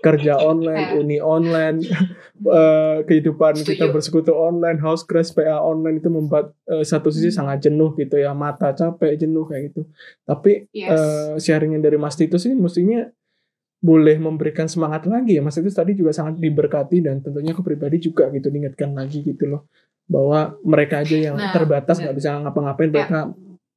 kerja 0.00 0.36
online 0.50 0.84
Ya. 0.84 0.94
uni 0.94 1.18
online 1.18 1.78
eh, 2.58 2.98
kehidupan 3.02 3.54
kita 3.56 3.86
Setuju. 3.86 3.92
bersekutu 3.92 4.32
online 4.32 4.76
house 4.76 5.02
crash 5.02 5.30
PA 5.30 5.58
online 5.58 5.98
itu 5.98 6.08
membuat 6.08 6.50
eh, 6.66 6.82
satu 6.82 7.08
sisi 7.08 7.30
Hmm. 7.30 7.38
sangat 7.40 7.64
jenuh 7.64 7.94
gitu 7.94 8.16
ya 8.16 8.34
mata 8.34 8.70
capek 8.70 9.16
jenuh 9.16 9.46
kayak 9.46 9.70
gitu 9.70 9.86
tapi 10.22 10.66
Yes. 10.70 10.90
eh, 10.90 11.32
sharingnya 11.40 11.78
dari 11.78 11.96
Mas 11.96 12.14
Titus 12.14 12.44
ini 12.44 12.54
mestinya 12.54 13.06
boleh 13.84 14.16
memberikan 14.16 14.64
semangat 14.64 15.04
lagi 15.04 15.36
ya. 15.36 15.44
Mas 15.44 15.60
Titus 15.60 15.76
tadi 15.76 15.92
juga 15.92 16.16
sangat 16.16 16.40
diberkati 16.40 17.04
dan 17.04 17.20
tentunya 17.20 17.52
aku 17.52 17.60
pribadi 17.60 18.00
juga 18.00 18.32
gitu 18.32 18.48
diingatkan 18.48 18.96
lagi 18.96 19.20
gitu 19.20 19.44
loh. 19.44 19.68
Bahwa 20.08 20.56
mereka 20.64 21.04
aja 21.04 21.12
yang 21.12 21.36
Nah, 21.36 21.52
terbatas 21.52 22.00
nggak 22.00 22.16
bisa 22.16 22.40
ngapa-ngapain. 22.40 22.88
Ya. 22.88 23.04
mereka 23.04 23.20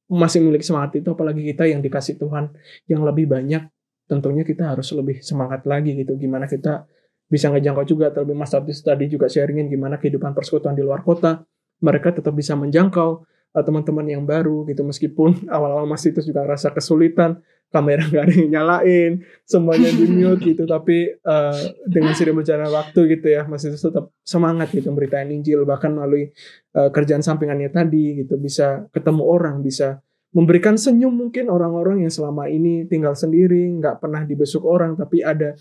masih 0.08 0.40
memiliki 0.40 0.64
semangat 0.64 0.96
itu 0.96 1.12
apalagi 1.12 1.44
kita 1.44 1.68
yang 1.68 1.84
dikasih 1.84 2.16
Tuhan 2.16 2.48
yang 2.88 3.04
lebih 3.04 3.28
banyak 3.28 3.68
tentunya 4.08 4.40
kita 4.40 4.72
harus 4.72 4.88
lebih 4.96 5.20
semangat 5.20 5.68
lagi 5.68 5.92
gitu. 5.92 6.16
Gimana 6.16 6.48
kita 6.48 6.88
bisa 7.28 7.52
ngejangkau 7.52 7.84
juga 7.84 8.08
terlebih 8.08 8.40
Mas 8.40 8.48
Titus 8.48 8.80
tadi 8.80 9.12
juga 9.12 9.28
sharingin 9.28 9.68
gimana 9.68 10.00
kehidupan 10.00 10.32
persekutuan 10.32 10.72
di 10.72 10.80
luar 10.80 11.04
kota. 11.04 11.44
Mereka 11.84 12.16
tetap 12.16 12.32
bisa 12.32 12.56
menjangkau 12.56 13.28
uh, 13.54 13.64
teman-teman 13.64 14.06
yang 14.08 14.22
baru 14.24 14.66
gitu 14.68 14.84
meskipun 14.84 15.44
awal-awal 15.54 15.86
masih 15.88 16.12
itu 16.12 16.32
juga 16.32 16.44
rasa 16.44 16.72
kesulitan 16.74 17.40
kamera 17.68 18.00
nggak 18.08 18.24
ada 18.24 18.34
yang 18.34 18.50
nyalain 18.50 19.12
semuanya 19.44 19.92
di 19.92 20.08
mute 20.08 20.40
gitu 20.40 20.64
tapi 20.74 21.12
uh, 21.20 21.60
dengan 21.84 22.16
sering 22.16 22.36
berjalan 22.36 22.72
waktu 22.72 23.00
gitu 23.18 23.26
ya 23.28 23.44
masih 23.44 23.76
tetap 23.76 24.08
semangat 24.24 24.72
gitu 24.72 24.88
memberitain 24.88 25.28
Injil 25.28 25.68
bahkan 25.68 25.92
melalui 25.92 26.32
uh, 26.72 26.88
kerjaan 26.88 27.20
sampingannya 27.20 27.68
tadi 27.68 28.24
gitu 28.24 28.40
bisa 28.40 28.88
ketemu 28.88 29.22
orang 29.24 29.60
bisa 29.60 30.00
memberikan 30.32 30.76
senyum 30.76 31.12
mungkin 31.12 31.48
orang-orang 31.48 32.04
yang 32.04 32.12
selama 32.12 32.48
ini 32.48 32.84
tinggal 32.88 33.16
sendiri 33.16 33.68
nggak 33.80 34.00
pernah 34.00 34.24
dibesuk 34.24 34.64
orang 34.64 34.96
tapi 34.96 35.24
ada 35.24 35.56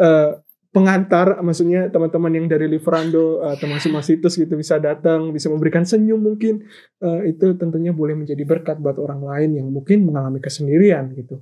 uh, 0.00 0.36
pengantar 0.68 1.40
maksudnya 1.40 1.88
teman-teman 1.88 2.32
yang 2.36 2.46
dari 2.46 2.68
Liverando 2.68 3.40
uh, 3.40 3.56
termasuk 3.56 3.88
Masitus 3.88 4.36
gitu 4.36 4.52
bisa 4.52 4.76
datang 4.76 5.32
bisa 5.32 5.48
memberikan 5.48 5.88
senyum 5.88 6.20
mungkin 6.20 6.68
uh, 7.00 7.24
itu 7.24 7.56
tentunya 7.56 7.96
boleh 7.96 8.12
menjadi 8.12 8.44
berkat 8.44 8.76
buat 8.76 9.00
orang 9.00 9.24
lain 9.24 9.50
yang 9.64 9.68
mungkin 9.72 10.04
mengalami 10.04 10.44
kesendirian 10.44 11.08
gitu 11.16 11.40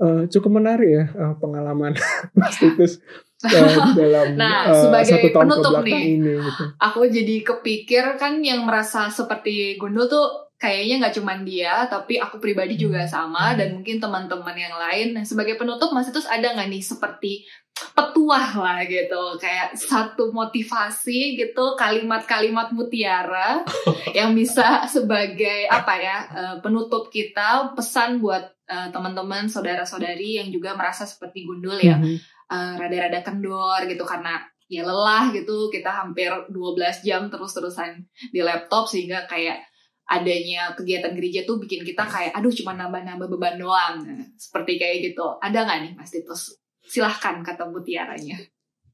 uh, 0.00 0.28
cukup 0.28 0.60
menarik 0.60 0.88
ya 0.88 1.04
uh, 1.16 1.34
pengalaman 1.40 1.96
Masitus 2.38 3.00
uh, 3.48 3.92
dalam 3.98 4.36
nah, 4.36 4.68
uh, 4.68 4.76
sebagai 4.76 5.08
satu 5.16 5.28
tahun 5.32 5.44
penutup 5.48 5.84
nih, 5.84 6.00
ini 6.20 6.32
gitu. 6.40 6.64
Aku 6.76 7.00
jadi 7.08 7.36
kepikir 7.40 8.04
kan 8.20 8.40
yang 8.44 8.68
merasa 8.68 9.08
seperti 9.08 9.80
Gundul 9.80 10.08
tuh 10.08 10.52
kayaknya 10.60 11.00
nggak 11.00 11.16
cuma 11.16 11.40
dia, 11.40 11.88
tapi 11.88 12.20
aku 12.20 12.36
pribadi 12.36 12.76
juga 12.76 13.08
sama 13.08 13.56
dan 13.56 13.80
mungkin 13.80 13.96
teman-teman 13.96 14.52
yang 14.52 14.76
lain. 14.76 15.16
Nah, 15.16 15.24
sebagai 15.24 15.56
penutup 15.56 15.88
Mas 15.96 16.12
Itus 16.12 16.28
ada 16.28 16.52
nggak 16.52 16.68
nih 16.68 16.84
seperti 16.84 17.48
petuah 17.74 18.50
lah 18.56 18.78
gitu, 18.84 19.36
kayak 19.36 19.72
satu 19.74 20.30
motivasi 20.30 21.36
gitu, 21.36 21.74
kalimat-kalimat 21.74 22.72
mutiara 22.72 23.64
yang 24.18 24.36
bisa 24.36 24.84
sebagai 24.86 25.66
apa 25.66 25.94
ya 25.96 26.16
eh, 26.30 26.56
penutup 26.60 27.08
kita, 27.08 27.72
pesan 27.72 28.20
buat 28.20 28.44
eh, 28.70 28.88
teman-teman, 28.94 29.50
saudara-saudari 29.50 30.38
yang 30.38 30.48
juga 30.48 30.76
merasa 30.76 31.02
seperti 31.02 31.42
Gundul 31.42 31.80
ya, 31.80 31.98
Mhm. 31.98 32.16
eh, 32.50 32.74
rada-rada 32.78 33.20
kendor 33.20 33.82
gitu 33.84 34.04
karena 34.04 34.38
ya 34.70 34.86
lelah 34.86 35.34
gitu, 35.34 35.66
kita 35.66 35.90
hampir 35.90 36.30
12 36.46 37.02
jam 37.02 37.26
terus-terusan 37.26 38.06
di 38.30 38.38
laptop 38.38 38.86
sehingga 38.86 39.26
kayak 39.26 39.66
adanya 40.06 40.74
kegiatan 40.74 41.14
gereja 41.14 41.42
tuh 41.42 41.58
bikin 41.58 41.82
kita 41.82 42.02
kayak 42.02 42.34
aduh 42.34 42.50
cuma 42.50 42.74
nambah-nambah 42.74 43.30
beban 43.30 43.58
doang. 43.58 44.02
Nah, 44.02 44.26
seperti 44.34 44.74
kayak 44.74 45.10
gitu. 45.10 45.22
Ada 45.38 45.66
nggak 45.66 45.78
nih 45.86 45.92
Mas 45.94 46.10
Titus 46.10 46.59
silahkan 46.90 47.46
kata 47.46 47.70
mutiaranya 47.70 48.42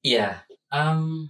Iya, 0.07 0.47
em, 0.71 1.27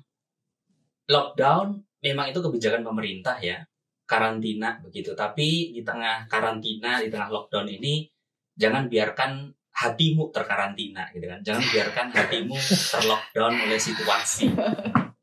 lockdown 1.08 1.80
memang 2.04 2.28
itu 2.28 2.44
kebijakan 2.44 2.84
pemerintah 2.84 3.40
ya, 3.40 3.64
karantina 4.04 4.84
begitu. 4.84 5.16
Tapi 5.16 5.72
di 5.72 5.80
tengah 5.80 6.28
karantina, 6.28 7.00
di 7.00 7.08
tengah 7.08 7.32
lockdown 7.32 7.72
ini, 7.72 8.04
jangan 8.52 8.92
biarkan 8.92 9.48
hatimu 9.76 10.28
terkarantina 10.28 11.08
gitu 11.16 11.24
kan. 11.24 11.40
Jangan 11.40 11.64
biarkan 11.72 12.06
hatimu 12.12 12.56
terlockdown 12.92 13.52
oleh 13.64 13.80
situasi. 13.80 14.52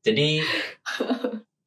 Jadi 0.02 0.42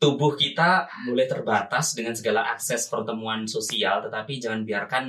tubuh 0.03 0.35
kita 0.35 0.91
boleh 1.07 1.27
terbatas 1.31 1.95
dengan 1.95 2.19
segala 2.19 2.51
akses 2.51 2.91
pertemuan 2.91 3.47
sosial, 3.47 4.03
tetapi 4.03 4.43
jangan 4.43 4.67
biarkan 4.67 5.05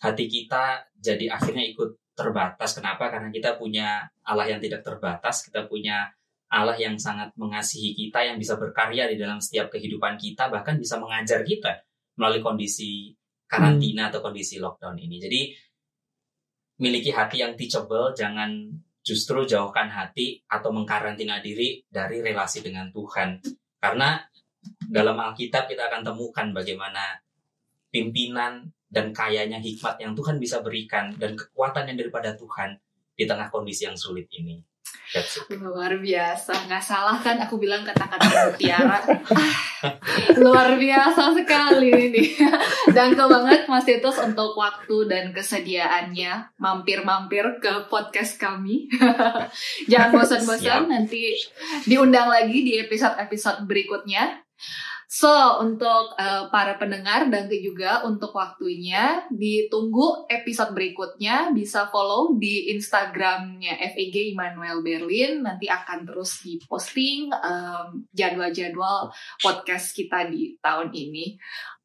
hati 0.00 0.30
kita 0.30 0.88
jadi 0.96 1.28
akhirnya 1.28 1.66
ikut 1.74 2.09
terbatas. 2.20 2.76
Kenapa? 2.76 3.08
Karena 3.08 3.32
kita 3.32 3.56
punya 3.56 4.04
Allah 4.28 4.52
yang 4.52 4.60
tidak 4.60 4.84
terbatas, 4.84 5.40
kita 5.48 5.64
punya 5.64 6.12
Allah 6.52 6.76
yang 6.76 7.00
sangat 7.00 7.32
mengasihi 7.40 7.96
kita, 7.96 8.26
yang 8.26 8.36
bisa 8.36 8.60
berkarya 8.60 9.08
di 9.08 9.16
dalam 9.16 9.40
setiap 9.40 9.72
kehidupan 9.72 10.20
kita, 10.20 10.52
bahkan 10.52 10.76
bisa 10.76 11.00
mengajar 11.00 11.40
kita 11.46 11.80
melalui 12.20 12.44
kondisi 12.44 13.16
karantina 13.48 14.12
atau 14.12 14.20
kondisi 14.20 14.60
lockdown 14.60 14.98
ini. 15.00 15.16
Jadi 15.16 15.40
miliki 16.82 17.14
hati 17.14 17.40
yang 17.40 17.54
teachable, 17.54 18.12
jangan 18.12 18.68
justru 19.00 19.48
jauhkan 19.48 19.88
hati 19.88 20.44
atau 20.44 20.74
mengkarantina 20.74 21.40
diri 21.40 21.80
dari 21.88 22.20
relasi 22.20 22.60
dengan 22.60 22.92
Tuhan. 22.92 23.40
Karena 23.80 24.20
dalam 24.90 25.16
Alkitab 25.16 25.70
kita 25.70 25.88
akan 25.88 26.02
temukan 26.04 26.46
bagaimana 26.52 27.16
pimpinan 27.88 28.68
dan 28.90 29.14
kayanya 29.14 29.62
hikmat 29.62 30.02
yang 30.02 30.12
Tuhan 30.18 30.42
bisa 30.42 30.58
berikan 30.60 31.14
dan 31.14 31.38
kekuatan 31.38 31.86
yang 31.86 31.96
daripada 31.96 32.34
Tuhan 32.34 32.76
di 33.14 33.24
tengah 33.24 33.46
kondisi 33.48 33.86
yang 33.86 33.94
sulit 33.94 34.26
ini. 34.34 34.58
Luar 35.58 35.98
biasa. 35.98 36.70
Nggak 36.70 36.84
salah 36.86 37.18
kan 37.18 37.34
aku 37.42 37.58
bilang 37.58 37.82
kata-kata 37.82 38.50
mutiara. 38.50 38.98
Ah, 39.02 39.96
luar 40.38 40.78
biasa 40.78 41.34
sekali 41.34 41.90
ini. 41.90 42.36
Danke 42.94 43.18
banget 43.18 43.66
Mas 43.66 43.82
Titus 43.82 44.22
untuk 44.22 44.54
waktu 44.54 45.10
dan 45.10 45.34
kesediaannya. 45.34 46.54
Mampir-mampir 46.62 47.58
ke 47.58 47.90
podcast 47.90 48.38
kami. 48.38 48.86
Jangan 49.90 50.14
bosan-bosan 50.14 50.86
nanti 50.86 51.34
diundang 51.90 52.30
lagi 52.30 52.62
di 52.62 52.78
episode-episode 52.78 53.66
berikutnya 53.66 54.46
So, 55.10 55.26
untuk 55.58 56.14
eh, 56.14 56.46
para 56.54 56.78
pendengar 56.78 57.26
dan 57.34 57.50
juga 57.50 58.06
untuk 58.06 58.30
waktunya, 58.30 59.26
ditunggu 59.34 60.30
episode 60.30 60.70
berikutnya. 60.70 61.50
Bisa 61.50 61.90
follow 61.90 62.38
di 62.38 62.70
Instagramnya 62.78 63.74
FEG 63.90 64.38
Immanuel 64.38 64.86
Berlin. 64.86 65.42
Nanti 65.42 65.66
akan 65.66 66.06
terus 66.06 66.46
diposting 66.46 67.26
em, 67.34 68.06
jadwal-jadwal 68.14 69.10
podcast 69.42 69.98
kita 69.98 70.30
di 70.30 70.54
tahun 70.62 70.94
ini. 70.94 71.34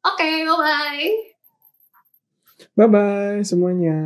Oke, 0.06 0.46
bye-bye. 0.46 1.36
bye 2.76 2.88
bye 2.88 3.44
semuanya 3.44 3.98